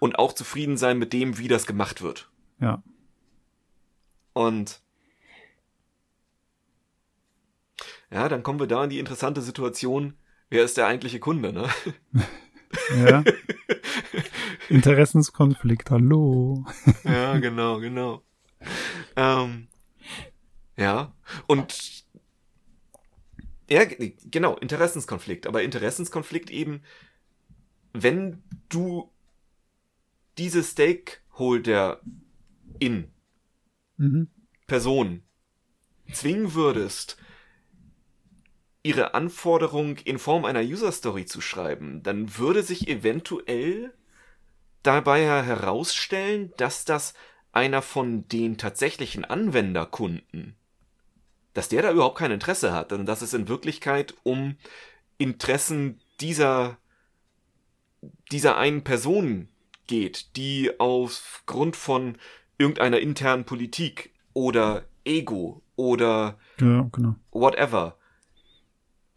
und 0.00 0.18
auch 0.18 0.32
zufrieden 0.32 0.76
sein 0.76 0.98
mit 0.98 1.12
dem, 1.12 1.38
wie 1.38 1.46
das 1.46 1.66
gemacht 1.66 2.02
wird. 2.02 2.28
Ja. 2.60 2.82
Und 4.32 4.80
ja, 8.12 8.28
dann 8.28 8.42
kommen 8.42 8.60
wir 8.60 8.66
da 8.66 8.84
in 8.84 8.90
die 8.90 8.98
interessante 8.98 9.42
Situation, 9.42 10.14
wer 10.50 10.64
ist 10.64 10.76
der 10.76 10.86
eigentliche 10.86 11.20
Kunde, 11.20 11.52
ne? 11.52 11.68
Ja. 12.96 13.22
Interessenskonflikt, 14.70 15.90
hallo. 15.90 16.64
ja, 17.04 17.38
genau, 17.38 17.80
genau. 17.80 18.22
Ähm, 19.14 19.68
ja, 20.78 21.14
und 21.46 22.04
ja, 23.68 23.84
genau, 23.84 24.56
Interessenskonflikt. 24.56 25.46
Aber 25.46 25.62
Interessenskonflikt 25.62 26.50
eben, 26.50 26.82
wenn 27.92 28.42
du 28.70 29.10
diese 30.38 30.62
Stakeholder 30.62 32.00
in 32.78 33.12
mhm. 33.98 34.28
Person 34.66 35.22
zwingen 36.10 36.54
würdest, 36.54 37.18
ihre 38.82 39.14
Anforderung 39.14 39.96
in 39.98 40.18
Form 40.18 40.44
einer 40.44 40.62
User 40.62 40.92
Story 40.92 41.24
zu 41.24 41.40
schreiben, 41.40 42.02
dann 42.02 42.36
würde 42.38 42.62
sich 42.62 42.88
eventuell 42.88 43.92
dabei 44.82 45.24
herausstellen, 45.24 46.52
dass 46.56 46.84
das 46.84 47.14
einer 47.52 47.82
von 47.82 48.26
den 48.28 48.58
tatsächlichen 48.58 49.24
Anwenderkunden, 49.24 50.56
dass 51.54 51.68
der 51.68 51.82
da 51.82 51.92
überhaupt 51.92 52.18
kein 52.18 52.32
Interesse 52.32 52.72
hat, 52.72 52.92
und 52.92 53.06
dass 53.06 53.22
es 53.22 53.34
in 53.34 53.48
Wirklichkeit 53.48 54.14
um 54.24 54.56
Interessen 55.18 56.00
dieser 56.20 56.78
dieser 58.32 58.56
einen 58.56 58.82
Person 58.82 59.48
geht, 59.86 60.36
die 60.36 60.72
aufgrund 60.80 61.76
von 61.76 62.16
irgendeiner 62.58 62.98
internen 62.98 63.44
Politik 63.44 64.12
oder 64.32 64.84
Ego 65.04 65.62
oder 65.76 66.38
ja, 66.60 66.88
genau. 66.92 67.16
whatever 67.30 67.96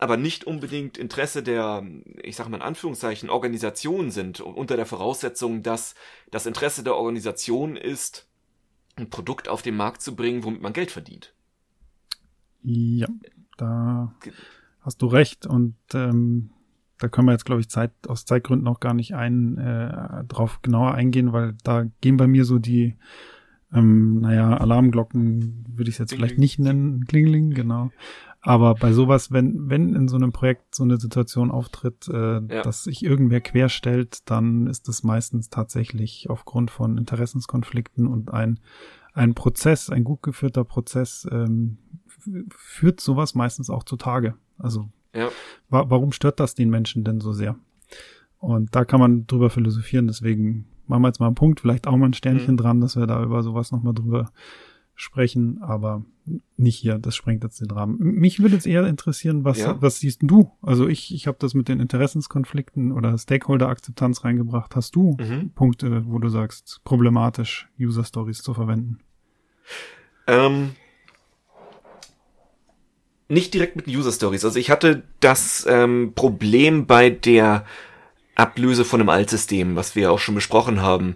aber 0.05 0.17
nicht 0.17 0.43
unbedingt 0.43 0.99
Interesse 0.99 1.41
der, 1.41 1.83
ich 2.21 2.35
sag 2.35 2.47
mal 2.47 2.57
in 2.57 2.61
Anführungszeichen, 2.61 3.31
Organisation 3.31 4.11
sind, 4.11 4.39
unter 4.39 4.75
der 4.75 4.85
Voraussetzung, 4.85 5.63
dass 5.63 5.95
das 6.29 6.45
Interesse 6.45 6.83
der 6.83 6.95
Organisation 6.95 7.75
ist, 7.75 8.27
ein 8.97 9.09
Produkt 9.09 9.49
auf 9.49 9.63
den 9.63 9.75
Markt 9.75 10.03
zu 10.03 10.15
bringen, 10.15 10.43
womit 10.43 10.61
man 10.61 10.73
Geld 10.73 10.91
verdient. 10.91 11.33
Ja, 12.61 13.07
da 13.57 14.13
hast 14.81 15.01
du 15.01 15.07
recht 15.07 15.47
und 15.47 15.73
ähm, 15.95 16.51
da 16.99 17.07
können 17.07 17.27
wir 17.27 17.31
jetzt, 17.31 17.45
glaube 17.45 17.61
ich, 17.61 17.69
Zeit, 17.69 17.91
aus 18.07 18.25
Zeitgründen 18.25 18.67
auch 18.67 18.79
gar 18.79 18.93
nicht 18.93 19.15
ein, 19.15 19.57
äh, 19.57 20.23
drauf 20.25 20.61
genauer 20.61 20.93
eingehen, 20.93 21.33
weil 21.33 21.55
da 21.63 21.87
gehen 22.01 22.17
bei 22.17 22.27
mir 22.27 22.45
so 22.45 22.59
die, 22.59 22.95
ähm, 23.73 24.19
naja, 24.19 24.55
Alarmglocken 24.55 25.65
würde 25.67 25.89
ich 25.89 25.95
es 25.95 25.97
jetzt 25.97 26.09
Kling, 26.09 26.19
vielleicht 26.19 26.37
nicht 26.37 26.59
nennen, 26.59 27.07
Klingling, 27.07 27.55
genau. 27.55 27.89
Aber 28.45 28.75
bei 28.75 28.93
sowas, 28.93 29.31
wenn, 29.31 29.71
wenn 29.71 29.95
in 29.95 30.07
so 30.07 30.17
einem 30.17 30.31
Projekt 30.31 30.75
so 30.75 30.83
eine 30.83 30.97
Situation 30.97 31.49
auftritt, 31.49 32.07
äh, 32.07 32.41
ja. 32.41 32.61
dass 32.61 32.83
sich 32.83 33.03
irgendwer 33.03 33.41
querstellt, 33.41 34.29
dann 34.29 34.67
ist 34.67 34.87
es 34.87 35.03
meistens 35.03 35.49
tatsächlich 35.49 36.29
aufgrund 36.29 36.69
von 36.69 36.99
Interessenskonflikten 36.99 38.05
und 38.05 38.31
ein, 38.31 38.59
ein 39.13 39.33
Prozess, 39.33 39.89
ein 39.89 40.03
gut 40.03 40.21
geführter 40.21 40.63
Prozess, 40.63 41.27
ähm, 41.31 41.79
führt 42.55 43.01
sowas 43.01 43.33
meistens 43.33 43.71
auch 43.71 43.83
zutage. 43.83 44.35
Also 44.59 44.89
ja. 45.15 45.29
wa 45.69 45.85
warum 45.89 46.11
stört 46.11 46.39
das 46.39 46.53
den 46.53 46.69
Menschen 46.69 47.03
denn 47.03 47.21
so 47.21 47.33
sehr? 47.33 47.55
Und 48.37 48.75
da 48.75 48.85
kann 48.85 48.99
man 48.99 49.25
drüber 49.25 49.49
philosophieren, 49.49 50.05
deswegen 50.05 50.67
machen 50.85 51.01
wir 51.01 51.07
jetzt 51.07 51.19
mal 51.19 51.25
einen 51.25 51.35
Punkt, 51.35 51.61
vielleicht 51.61 51.87
auch 51.87 51.97
mal 51.97 52.05
ein 52.05 52.13
Sternchen 52.13 52.53
mhm. 52.53 52.57
dran, 52.57 52.81
dass 52.81 52.95
wir 52.95 53.07
da 53.07 53.23
über 53.23 53.41
sowas 53.41 53.71
nochmal 53.71 53.95
drüber 53.95 54.29
sprechen, 54.95 55.61
aber 55.61 56.03
nicht 56.57 56.77
hier, 56.77 56.97
das 56.97 57.15
sprengt 57.15 57.43
jetzt 57.43 57.59
den 57.61 57.69
Rahmen. 57.69 57.97
Mich 57.99 58.41
würde 58.41 58.55
jetzt 58.55 58.65
eher 58.65 58.87
interessieren, 58.87 59.43
was, 59.43 59.59
ja? 59.59 59.79
was 59.81 59.99
siehst 59.99 60.21
du? 60.23 60.51
Also 60.61 60.87
ich, 60.87 61.13
ich 61.13 61.27
habe 61.27 61.37
das 61.39 61.53
mit 61.53 61.67
den 61.67 61.79
Interessenskonflikten 61.79 62.91
oder 62.91 63.17
Stakeholder-Akzeptanz 63.17 64.23
reingebracht. 64.23 64.75
Hast 64.75 64.95
du 64.95 65.17
mhm. 65.19 65.51
Punkte, 65.53 66.05
wo 66.07 66.17
du 66.17 66.29
sagst, 66.29 66.81
problematisch 66.85 67.67
User 67.79 68.05
Stories 68.05 68.41
zu 68.41 68.53
verwenden? 68.53 68.99
Ähm, 70.27 70.71
nicht 73.27 73.53
direkt 73.53 73.75
mit 73.75 73.87
User 73.87 74.11
Stories. 74.11 74.45
Also 74.45 74.57
ich 74.57 74.71
hatte 74.71 75.03
das 75.19 75.65
ähm, 75.69 76.13
Problem 76.15 76.87
bei 76.87 77.09
der 77.09 77.65
Ablöse 78.35 78.85
von 78.85 79.01
einem 79.01 79.09
Altsystem, 79.09 79.75
was 79.75 79.95
wir 79.95 80.11
auch 80.11 80.19
schon 80.19 80.35
besprochen 80.35 80.81
haben. 80.81 81.15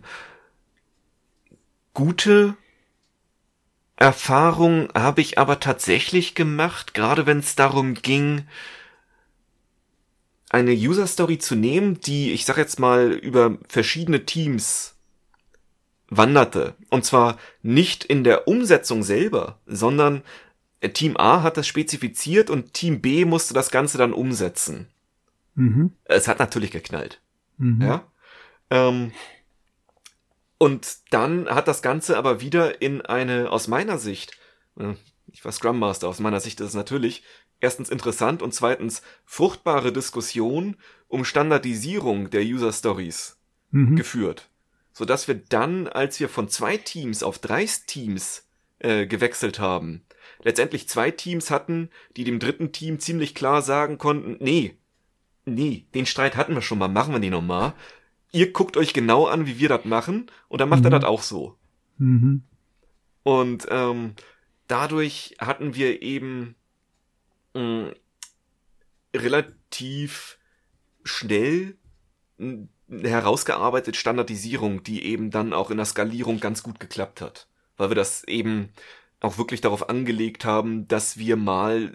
Gute 1.94 2.56
Erfahrung 4.00 4.88
habe 4.96 5.20
ich 5.20 5.38
aber 5.38 5.60
tatsächlich 5.60 6.34
gemacht, 6.34 6.94
gerade 6.94 7.26
wenn 7.26 7.40
es 7.40 7.56
darum 7.56 7.96
ging, 7.96 8.46
eine 10.50 10.72
User 10.72 11.06
Story 11.06 11.38
zu 11.38 11.56
nehmen, 11.56 12.00
die, 12.00 12.32
ich 12.32 12.46
sag 12.46 12.58
jetzt 12.58 12.80
mal, 12.80 13.12
über 13.12 13.58
verschiedene 13.68 14.26
Teams 14.26 14.96
wanderte. 16.08 16.76
Und 16.90 17.04
zwar 17.04 17.38
nicht 17.62 18.06
in 18.06 18.24
der 18.24 18.48
Umsetzung 18.48 19.04
selber, 19.04 19.60
sondern 19.66 20.24
äh, 20.80 20.90
Team 20.90 21.18
A 21.18 21.44
hat 21.44 21.58
das 21.58 21.68
spezifiziert 21.68 22.50
und 22.50 22.74
Team 22.74 23.02
B 23.02 23.26
musste 23.26 23.54
das 23.54 23.70
Ganze 23.70 23.98
dann 23.98 24.14
umsetzen. 24.14 24.88
Mhm. 25.56 25.92
Es 26.06 26.30
hat 26.30 26.40
natürlich 26.40 26.72
geknallt. 26.72 27.22
Mhm. 27.58 27.82
Ja. 27.82 28.08
Ähm, 28.70 29.12
und 30.60 30.98
dann 31.10 31.50
hat 31.50 31.68
das 31.68 31.82
Ganze 31.82 32.18
aber 32.18 32.42
wieder 32.42 32.82
in 32.82 33.02
eine, 33.02 33.50
aus 33.50 33.68
meiner 33.68 33.98
Sicht, 33.98 34.38
äh, 34.78 34.94
ich 35.32 35.44
war 35.44 35.52
Scrum 35.52 35.80
Master, 35.80 36.08
aus 36.08 36.20
meiner 36.20 36.42
Sicht 36.42 36.60
ist 36.60 36.68
es 36.68 36.74
natürlich 36.76 37.24
erstens 37.62 37.90
interessant 37.90 38.42
und 38.42 38.54
zweitens 38.54 39.02
fruchtbare 39.26 39.94
Diskussion 39.94 40.76
um 41.08 41.24
Standardisierung 41.24 42.30
der 42.30 42.44
User 42.44 42.74
Stories 42.74 43.38
mhm. 43.72 43.96
geführt. 43.96 44.50
Sodass 44.92 45.30
wir 45.30 45.36
dann, 45.36 45.88
als 45.88 46.20
wir 46.20 46.28
von 46.28 46.50
zwei 46.50 46.76
Teams 46.76 47.24
auf 47.24 47.40
drei 47.40 47.66
Teams 47.66 48.46
äh, 48.80 49.08
gewechselt 49.08 49.60
haben, 49.60 50.04
letztendlich 50.44 50.90
zwei 50.90 51.10
Teams 51.10 51.52
hatten, 51.52 51.90
die 52.18 52.26
dem 52.26 52.40
dritten 52.40 52.74
Team 52.74 53.00
ziemlich 53.00 53.34
klar 53.34 53.62
sagen 53.62 53.98
konnten, 53.98 54.36
nee, 54.44 54.76
nee, 55.46 55.86
den 55.96 56.06
Streit 56.06 56.36
hatten 56.36 56.54
wir 56.54 56.62
schon 56.62 56.80
mal, 56.80 56.90
machen 56.90 57.14
wir 57.14 57.20
den 57.20 57.32
nochmal 57.32 57.74
ihr 58.32 58.54
guckt 58.54 58.78
euch 58.78 58.94
genau 58.94 59.26
an, 59.26 59.46
wie 59.46 59.60
wir 59.60 59.70
das 59.70 59.86
machen, 59.86 60.32
und 60.48 60.62
dann 60.62 60.70
macht 60.70 60.82
mhm. 60.82 60.88
er 60.88 61.00
das 61.00 61.04
auch 61.04 61.22
so. 61.22 61.56
Mhm. 61.98 62.44
Und 63.24 63.68
ähm, 63.70 64.14
dadurch 64.68 65.36
hatten 65.40 65.76
wir 65.76 66.02
eben 66.02 66.56
mh, 67.54 67.92
relativ 69.16 70.38
schnell 71.04 71.76
eine 72.40 72.70
herausgearbeitet 72.90 73.98
Standardisierung, 73.98 74.84
die 74.84 75.04
eben 75.06 75.32
dann 75.32 75.54
auch 75.54 75.70
in 75.70 75.78
der 75.78 75.86
Skalierung 75.86 76.40
ganz 76.40 76.64
gut 76.64 76.80
geklappt 76.80 77.22
hat. 77.22 77.48
Weil 77.78 77.90
wir 77.90 77.96
das 77.96 78.24
eben 78.24 78.70
auch 79.20 79.38
wirklich 79.38 79.62
darauf 79.62 79.90
angelegt 79.90 80.46
haben, 80.46 80.88
dass 80.88 81.18
wir 81.18 81.36
mal 81.36 81.94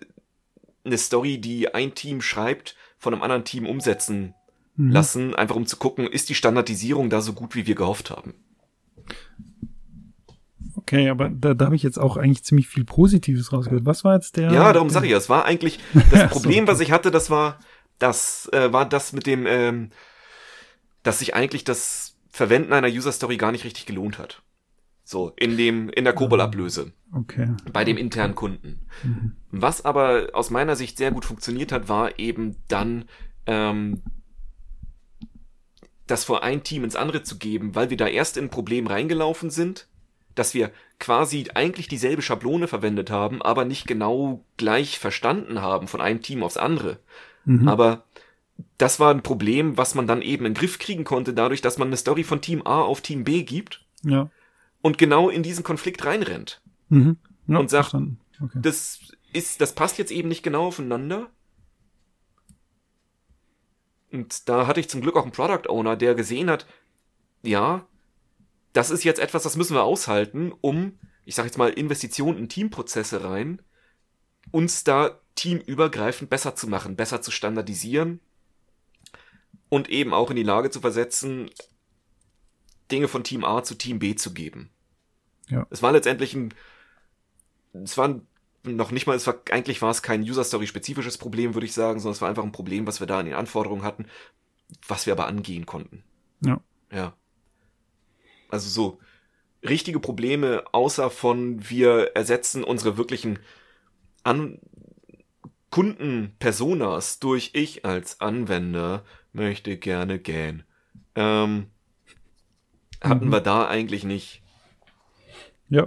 eine 0.84 0.98
Story, 0.98 1.38
die 1.38 1.74
ein 1.74 1.94
Team 1.94 2.20
schreibt, 2.20 2.76
von 2.98 3.14
einem 3.14 3.22
anderen 3.22 3.44
Team 3.44 3.66
umsetzen 3.66 4.34
mhm. 4.76 4.90
lassen, 4.90 5.34
einfach 5.34 5.56
um 5.56 5.66
zu 5.66 5.76
gucken, 5.76 6.06
ist 6.06 6.28
die 6.28 6.34
Standardisierung 6.34 7.10
da 7.10 7.20
so 7.20 7.32
gut, 7.32 7.54
wie 7.54 7.66
wir 7.66 7.74
gehofft 7.74 8.10
haben. 8.10 8.34
Okay, 10.76 11.08
aber 11.08 11.30
da, 11.30 11.54
da 11.54 11.66
habe 11.66 11.76
ich 11.76 11.82
jetzt 11.82 11.98
auch 11.98 12.16
eigentlich 12.16 12.44
ziemlich 12.44 12.68
viel 12.68 12.84
Positives 12.84 13.52
rausgehört. 13.52 13.86
Was 13.86 14.04
war 14.04 14.14
jetzt 14.14 14.36
der? 14.36 14.52
Ja, 14.52 14.72
darum 14.72 14.90
sage 14.90 15.06
ich 15.06 15.12
ja. 15.12 15.18
Es 15.18 15.28
war 15.28 15.44
eigentlich 15.44 15.78
das 16.10 16.30
Problem, 16.30 16.66
so. 16.66 16.72
was 16.72 16.80
ich 16.80 16.92
hatte, 16.92 17.10
das 17.10 17.30
war, 17.30 17.58
das 17.98 18.50
äh, 18.52 18.72
war 18.72 18.86
das 18.86 19.12
mit 19.12 19.26
dem, 19.26 19.46
ähm, 19.46 19.90
dass 21.02 21.20
sich 21.20 21.34
eigentlich 21.34 21.64
das 21.64 22.16
Verwenden 22.28 22.72
einer 22.72 22.88
User 22.88 23.12
Story 23.12 23.36
gar 23.36 23.52
nicht 23.52 23.64
richtig 23.64 23.86
gelohnt 23.86 24.18
hat. 24.18 24.42
So, 25.04 25.32
in 25.36 25.56
dem, 25.56 25.90
in 25.90 26.04
der 26.04 26.14
Kobol-Ablöse. 26.14 26.92
Okay. 27.12 27.54
Bei 27.72 27.84
dem 27.84 27.98
internen 27.98 28.34
Kunden. 28.34 28.80
Mhm. 29.02 29.36
Was 29.50 29.84
aber 29.84 30.30
aus 30.32 30.50
meiner 30.50 30.76
Sicht 30.76 30.96
sehr 30.96 31.12
gut 31.12 31.26
funktioniert 31.26 31.72
hat, 31.72 31.88
war 31.88 32.18
eben 32.18 32.56
dann, 32.68 33.04
ähm, 33.46 34.02
das 36.06 36.24
vor 36.24 36.42
ein 36.42 36.62
Team 36.62 36.84
ins 36.84 36.96
andere 36.96 37.22
zu 37.22 37.38
geben, 37.38 37.74
weil 37.74 37.90
wir 37.90 37.96
da 37.96 38.06
erst 38.06 38.36
in 38.36 38.44
ein 38.44 38.50
Problem 38.50 38.86
reingelaufen 38.86 39.50
sind, 39.50 39.88
dass 40.34 40.54
wir 40.54 40.70
quasi 40.98 41.46
eigentlich 41.54 41.88
dieselbe 41.88 42.22
Schablone 42.22 42.68
verwendet 42.68 43.10
haben, 43.10 43.40
aber 43.40 43.64
nicht 43.64 43.86
genau 43.86 44.44
gleich 44.56 44.98
verstanden 44.98 45.62
haben 45.62 45.88
von 45.88 46.00
einem 46.00 46.22
Team 46.22 46.42
aufs 46.42 46.56
andere. 46.56 46.98
Mhm. 47.44 47.68
Aber 47.68 48.04
das 48.78 49.00
war 49.00 49.12
ein 49.12 49.22
Problem, 49.22 49.76
was 49.76 49.94
man 49.94 50.06
dann 50.06 50.22
eben 50.22 50.44
in 50.44 50.52
den 50.52 50.58
Griff 50.58 50.78
kriegen 50.78 51.04
konnte, 51.04 51.32
dadurch, 51.34 51.60
dass 51.60 51.78
man 51.78 51.88
eine 51.88 51.96
Story 51.96 52.24
von 52.24 52.40
Team 52.40 52.62
A 52.64 52.82
auf 52.82 53.00
Team 53.00 53.24
B 53.24 53.42
gibt. 53.42 53.84
Ja 54.02 54.30
und 54.84 54.98
genau 54.98 55.30
in 55.30 55.42
diesen 55.42 55.64
Konflikt 55.64 56.04
reinrennt. 56.04 56.60
Mhm. 56.90 57.16
Ja, 57.46 57.56
und 57.56 57.70
sagt, 57.70 57.94
okay. 57.94 58.10
das 58.54 59.00
ist, 59.32 59.62
das 59.62 59.74
passt 59.74 59.96
jetzt 59.96 60.12
eben 60.12 60.28
nicht 60.28 60.42
genau 60.42 60.66
aufeinander. 60.66 61.30
Und 64.14 64.48
da 64.48 64.68
hatte 64.68 64.78
ich 64.78 64.88
zum 64.88 65.00
Glück 65.00 65.16
auch 65.16 65.24
einen 65.24 65.32
Product 65.32 65.68
Owner, 65.68 65.96
der 65.96 66.14
gesehen 66.14 66.48
hat, 66.48 66.66
ja, 67.42 67.84
das 68.72 68.90
ist 68.90 69.02
jetzt 69.02 69.18
etwas, 69.18 69.42
das 69.42 69.56
müssen 69.56 69.74
wir 69.74 69.82
aushalten, 69.82 70.52
um, 70.60 71.00
ich 71.24 71.34
sag 71.34 71.46
jetzt 71.46 71.58
mal, 71.58 71.70
Investitionen 71.70 72.38
in 72.38 72.48
Teamprozesse 72.48 73.24
rein, 73.24 73.60
uns 74.52 74.84
da 74.84 75.18
teamübergreifend 75.34 76.30
besser 76.30 76.54
zu 76.54 76.68
machen, 76.68 76.94
besser 76.94 77.22
zu 77.22 77.32
standardisieren 77.32 78.20
und 79.68 79.88
eben 79.88 80.14
auch 80.14 80.30
in 80.30 80.36
die 80.36 80.44
Lage 80.44 80.70
zu 80.70 80.80
versetzen, 80.80 81.50
Dinge 82.92 83.08
von 83.08 83.24
Team 83.24 83.44
A 83.44 83.64
zu 83.64 83.74
Team 83.74 83.98
B 83.98 84.14
zu 84.14 84.32
geben. 84.32 84.70
Ja. 85.48 85.66
Es 85.70 85.82
war 85.82 85.90
letztendlich 85.90 86.34
ein, 86.34 86.54
es 87.72 87.98
war 87.98 88.20
noch 88.64 88.90
nicht 88.90 89.06
mal, 89.06 89.16
es 89.16 89.26
war, 89.26 89.36
eigentlich 89.50 89.82
war 89.82 89.90
es 89.90 90.02
kein 90.02 90.22
User-Story-spezifisches 90.22 91.18
Problem, 91.18 91.54
würde 91.54 91.66
ich 91.66 91.74
sagen, 91.74 92.00
sondern 92.00 92.14
es 92.14 92.20
war 92.20 92.28
einfach 92.28 92.42
ein 92.42 92.52
Problem, 92.52 92.86
was 92.86 93.00
wir 93.00 93.06
da 93.06 93.20
in 93.20 93.26
den 93.26 93.34
Anforderungen 93.34 93.82
hatten, 93.82 94.06
was 94.88 95.06
wir 95.06 95.12
aber 95.12 95.26
angehen 95.26 95.66
konnten. 95.66 96.02
Ja. 96.40 96.60
Ja. 96.90 97.14
Also 98.48 98.68
so, 98.68 99.00
richtige 99.62 100.00
Probleme, 100.00 100.64
außer 100.72 101.10
von 101.10 101.68
wir 101.68 102.12
ersetzen 102.14 102.64
unsere 102.64 102.96
wirklichen 102.96 103.38
An 104.22 104.58
Kunden-Personas 105.70 107.18
durch 107.18 107.50
ich 107.54 107.84
als 107.84 108.20
Anwender 108.20 109.04
möchte 109.32 109.76
gerne 109.76 110.20
gähn. 110.20 110.62
Ähm, 111.16 111.66
hatten 113.02 113.26
mhm. 113.26 113.32
wir 113.32 113.40
da 113.40 113.66
eigentlich 113.66 114.04
nicht. 114.04 114.42
Ja. 115.68 115.86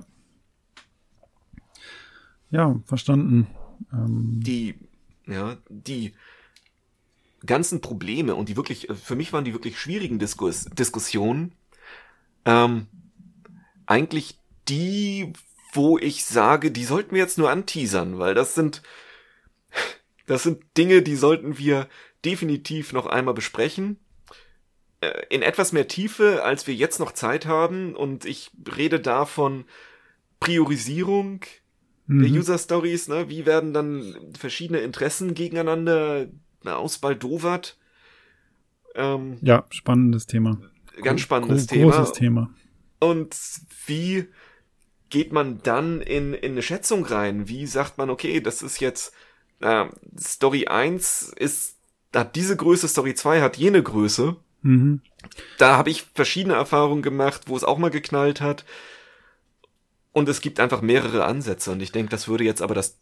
Ja, 2.52 2.80
verstanden. 2.86 3.48
Ähm. 3.92 4.40
Die, 4.42 4.76
ja, 5.26 5.58
die 5.70 6.14
ganzen 7.46 7.82
Probleme 7.82 8.36
und 8.36 8.50
die 8.50 8.58
wirklich, 8.58 8.88
für 9.02 9.16
mich 9.16 9.34
waren 9.34 9.46
die 9.46 9.54
wirklich 9.54 9.80
schwierigen 9.80 10.20
Diskus 10.20 10.66
Diskussionen, 10.66 11.54
ähm, 12.46 12.88
eigentlich 13.86 14.40
die, 14.68 15.34
wo 15.74 15.98
ich 15.98 16.26
sage, 16.26 16.72
die 16.72 16.84
sollten 16.84 17.12
wir 17.12 17.22
jetzt 17.22 17.38
nur 17.38 17.52
anteasern, 17.52 18.18
weil 18.20 18.34
das 18.34 18.56
sind, 18.56 18.82
das 20.26 20.44
sind 20.44 20.64
Dinge, 20.78 21.02
die 21.02 21.16
sollten 21.16 21.58
wir 21.58 21.88
definitiv 22.26 22.94
noch 22.94 23.06
einmal 23.06 23.34
besprechen. 23.34 24.00
Äh, 25.02 25.26
in 25.30 25.42
etwas 25.42 25.74
mehr 25.74 25.88
Tiefe, 25.88 26.44
als 26.44 26.68
wir 26.68 26.74
jetzt 26.74 27.00
noch 27.00 27.12
Zeit 27.12 27.46
haben. 27.46 27.96
Und 27.96 28.26
ich 28.26 28.52
rede 28.76 29.00
da 29.00 29.26
von 29.26 29.66
Priorisierung 30.40 31.42
mhm. 32.08 32.24
der 32.24 32.32
User 32.32 32.58
Stories. 32.58 33.08
Ne? 33.08 33.30
Wie 33.30 33.46
werden 33.46 33.74
dann 33.74 34.16
verschiedene 34.38 34.80
Interessen 34.80 35.34
gegeneinander 35.34 36.28
ausbaldowert? 36.66 37.78
Ähm, 38.96 39.38
ja, 39.42 39.66
spannendes 39.70 40.26
Thema. 40.26 40.58
Ganz 41.02 41.22
spannendes 41.22 41.68
Gro 41.68 41.76
Thema. 41.76 41.92
Großes 41.92 42.12
Thema. 42.14 42.50
Und 43.00 43.36
wie 43.86 44.28
geht 45.10 45.32
man 45.32 45.62
dann 45.64 46.02
in, 46.02 46.34
in 46.34 46.54
eine 46.54 46.62
Schätzung 46.62 47.06
rein? 47.06 47.48
Wie 47.48 47.68
sagt 47.68 47.98
man, 47.98 48.10
okay, 48.10 48.42
das 48.42 48.62
ist 48.62 48.80
jetzt 48.80 49.14
äh, 49.60 49.86
Story 50.20 50.68
1 50.68 51.34
ist, 51.38 51.78
hat 52.14 52.36
diese 52.36 52.56
Größe, 52.56 52.88
Story 52.88 53.16
2 53.16 53.42
hat 53.42 53.58
jene 53.58 53.82
Größe. 53.82 54.36
Mhm. 54.62 55.02
Da 55.58 55.78
habe 55.78 55.90
ich 55.90 56.04
verschiedene 56.14 56.56
Erfahrungen 56.56 57.02
gemacht, 57.02 57.44
wo 57.46 57.56
es 57.56 57.64
auch 57.64 57.78
mal 57.78 57.92
geknallt 57.92 58.42
hat. 58.42 58.66
Und 60.18 60.28
es 60.28 60.42
gibt 60.42 60.60
einfach 60.60 60.82
mehrere 60.82 61.26
Ansätze. 61.26 61.72
Und 61.72 61.80
ich 61.80 61.92
denke, 61.92 62.10
das 62.10 62.28
würde 62.28 62.44
jetzt 62.44 62.64
aber 62.64 62.74
das 62.74 62.98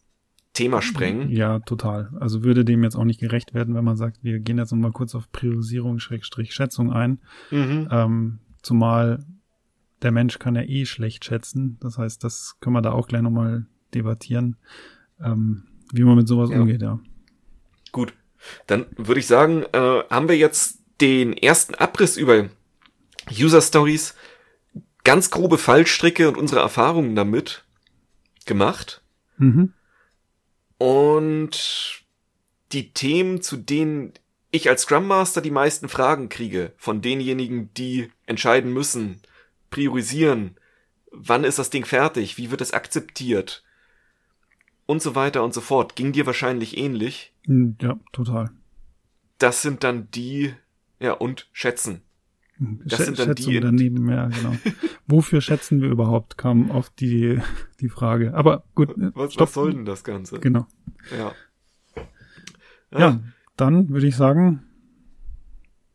Thema 0.52 0.82
sprengen. 0.82 1.30
Ja, 1.30 1.60
total. 1.60 2.10
Also 2.20 2.44
würde 2.44 2.62
dem 2.62 2.84
jetzt 2.84 2.94
auch 2.94 3.04
nicht 3.04 3.20
gerecht 3.20 3.54
werden, 3.54 3.74
wenn 3.74 3.84
man 3.84 3.96
sagt, 3.96 4.18
wir 4.22 4.38
gehen 4.38 4.58
jetzt 4.58 4.70
nochmal 4.70 4.92
kurz 4.92 5.14
auf 5.14 5.32
Priorisierung, 5.32 5.98
Schrägstrich, 5.98 6.52
Schätzung 6.52 6.92
ein. 6.92 7.20
Mhm. 7.50 7.88
Ähm, 7.90 8.38
zumal 8.60 9.24
der 10.02 10.12
Mensch 10.12 10.38
kann 10.38 10.56
ja 10.56 10.60
eh 10.60 10.84
schlecht 10.84 11.24
schätzen. 11.24 11.78
Das 11.80 11.96
heißt, 11.96 12.22
das 12.22 12.58
können 12.60 12.76
wir 12.76 12.82
da 12.82 12.92
auch 12.92 13.08
gleich 13.08 13.22
nochmal 13.22 13.64
debattieren, 13.94 14.56
ähm, 15.18 15.62
wie 15.94 16.04
man 16.04 16.16
mit 16.16 16.28
sowas 16.28 16.50
ja. 16.50 16.60
umgeht, 16.60 16.82
ja. 16.82 17.00
Gut. 17.92 18.12
Dann 18.66 18.84
würde 18.98 19.20
ich 19.20 19.26
sagen, 19.26 19.62
äh, 19.72 20.02
haben 20.10 20.28
wir 20.28 20.36
jetzt 20.36 20.82
den 21.00 21.32
ersten 21.32 21.74
Abriss 21.76 22.18
über 22.18 22.50
User 23.40 23.62
Stories, 23.62 24.14
ganz 25.06 25.30
grobe 25.30 25.56
Fallstricke 25.56 26.28
und 26.28 26.36
unsere 26.36 26.60
Erfahrungen 26.60 27.14
damit 27.14 27.64
gemacht. 28.44 29.02
Mhm. 29.38 29.72
Und 30.78 32.04
die 32.72 32.92
Themen, 32.92 33.40
zu 33.40 33.56
denen 33.56 34.12
ich 34.50 34.68
als 34.68 34.82
Scrum 34.82 35.06
Master 35.06 35.40
die 35.40 35.52
meisten 35.52 35.88
Fragen 35.88 36.28
kriege, 36.28 36.72
von 36.76 37.00
denjenigen, 37.00 37.72
die 37.74 38.10
entscheiden 38.26 38.72
müssen, 38.72 39.22
priorisieren, 39.70 40.56
wann 41.12 41.44
ist 41.44 41.58
das 41.58 41.70
Ding 41.70 41.84
fertig, 41.84 42.36
wie 42.36 42.50
wird 42.50 42.60
es 42.60 42.72
akzeptiert 42.72 43.62
und 44.86 45.02
so 45.02 45.14
weiter 45.14 45.44
und 45.44 45.54
so 45.54 45.60
fort, 45.60 45.94
ging 45.94 46.12
dir 46.12 46.26
wahrscheinlich 46.26 46.76
ähnlich. 46.76 47.32
Ja, 47.80 47.98
total. 48.12 48.50
Das 49.38 49.62
sind 49.62 49.84
dann 49.84 50.10
die 50.10 50.54
ja, 50.98 51.12
und 51.12 51.48
schätzen. 51.52 52.02
Das 52.58 53.00
Sch 53.00 53.04
sind 53.04 53.18
dann 53.18 53.28
Schätzung 53.28 53.52
die 53.52 53.60
daneben, 53.60 54.08
ja, 54.08 54.26
genau. 54.28 54.56
Wofür 55.06 55.40
schätzen 55.40 55.82
wir 55.82 55.90
überhaupt, 55.90 56.38
kam 56.38 56.70
auf 56.70 56.90
die, 56.90 57.40
die 57.80 57.88
Frage. 57.88 58.34
Aber 58.34 58.64
gut. 58.74 58.94
Was, 58.96 59.38
was 59.38 59.52
soll 59.52 59.72
denn 59.72 59.84
das 59.84 60.04
Ganze? 60.04 60.40
Genau. 60.40 60.66
Ja. 61.16 61.32
Ja, 62.92 62.98
ja 62.98 63.20
dann 63.56 63.90
würde 63.90 64.06
ich 64.06 64.16
sagen. 64.16 64.62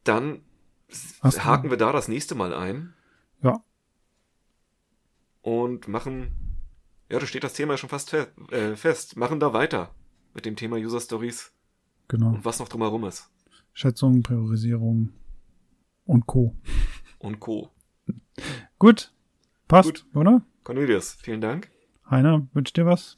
Dann 0.04 0.42
haken 1.24 1.70
wir 1.70 1.78
da 1.78 1.92
das 1.92 2.08
nächste 2.08 2.36
Mal 2.36 2.54
ein. 2.54 2.94
Ja. 3.42 3.64
Und 5.42 5.88
machen, 5.88 6.32
ja, 7.10 7.18
da 7.18 7.26
steht 7.26 7.44
das 7.44 7.54
Thema 7.54 7.78
schon 7.78 7.90
fast 7.90 8.12
fe 8.12 8.28
äh, 8.52 8.76
fest. 8.76 9.18
Machen 9.18 9.40
da 9.40 9.54
weiter 9.54 9.96
mit 10.36 10.46
dem 10.46 10.56
Thema 10.56 10.78
User 10.78 11.00
Stories. 11.00 11.52
Genau. 12.08 12.30
Und 12.30 12.46
was 12.46 12.60
noch 12.60 12.70
drumherum 12.70 13.06
ist. 13.06 13.30
Schätzung, 13.74 14.22
Priorisierung 14.22 15.14
und 16.12 16.28
Co. 16.28 16.54
Und 17.20 17.40
Co. 17.40 17.72
Gut. 18.78 19.14
Passt, 19.70 19.88
Gut. 19.88 20.06
oder? 20.14 20.42
Cornelius, 20.64 21.14
vielen 21.14 21.40
Dank. 21.40 21.72
Heiner, 22.10 22.46
wünscht 22.54 22.76
dir 22.76 22.86
was? 22.86 23.18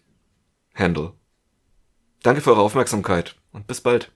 Handle. 0.74 1.12
Danke 2.22 2.40
für 2.40 2.50
eure 2.50 2.62
Aufmerksamkeit 2.62 3.36
und 3.52 3.66
bis 3.66 3.80
bald. 3.80 4.12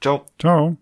Ciao. 0.00 0.26
Ciao. 0.38 0.76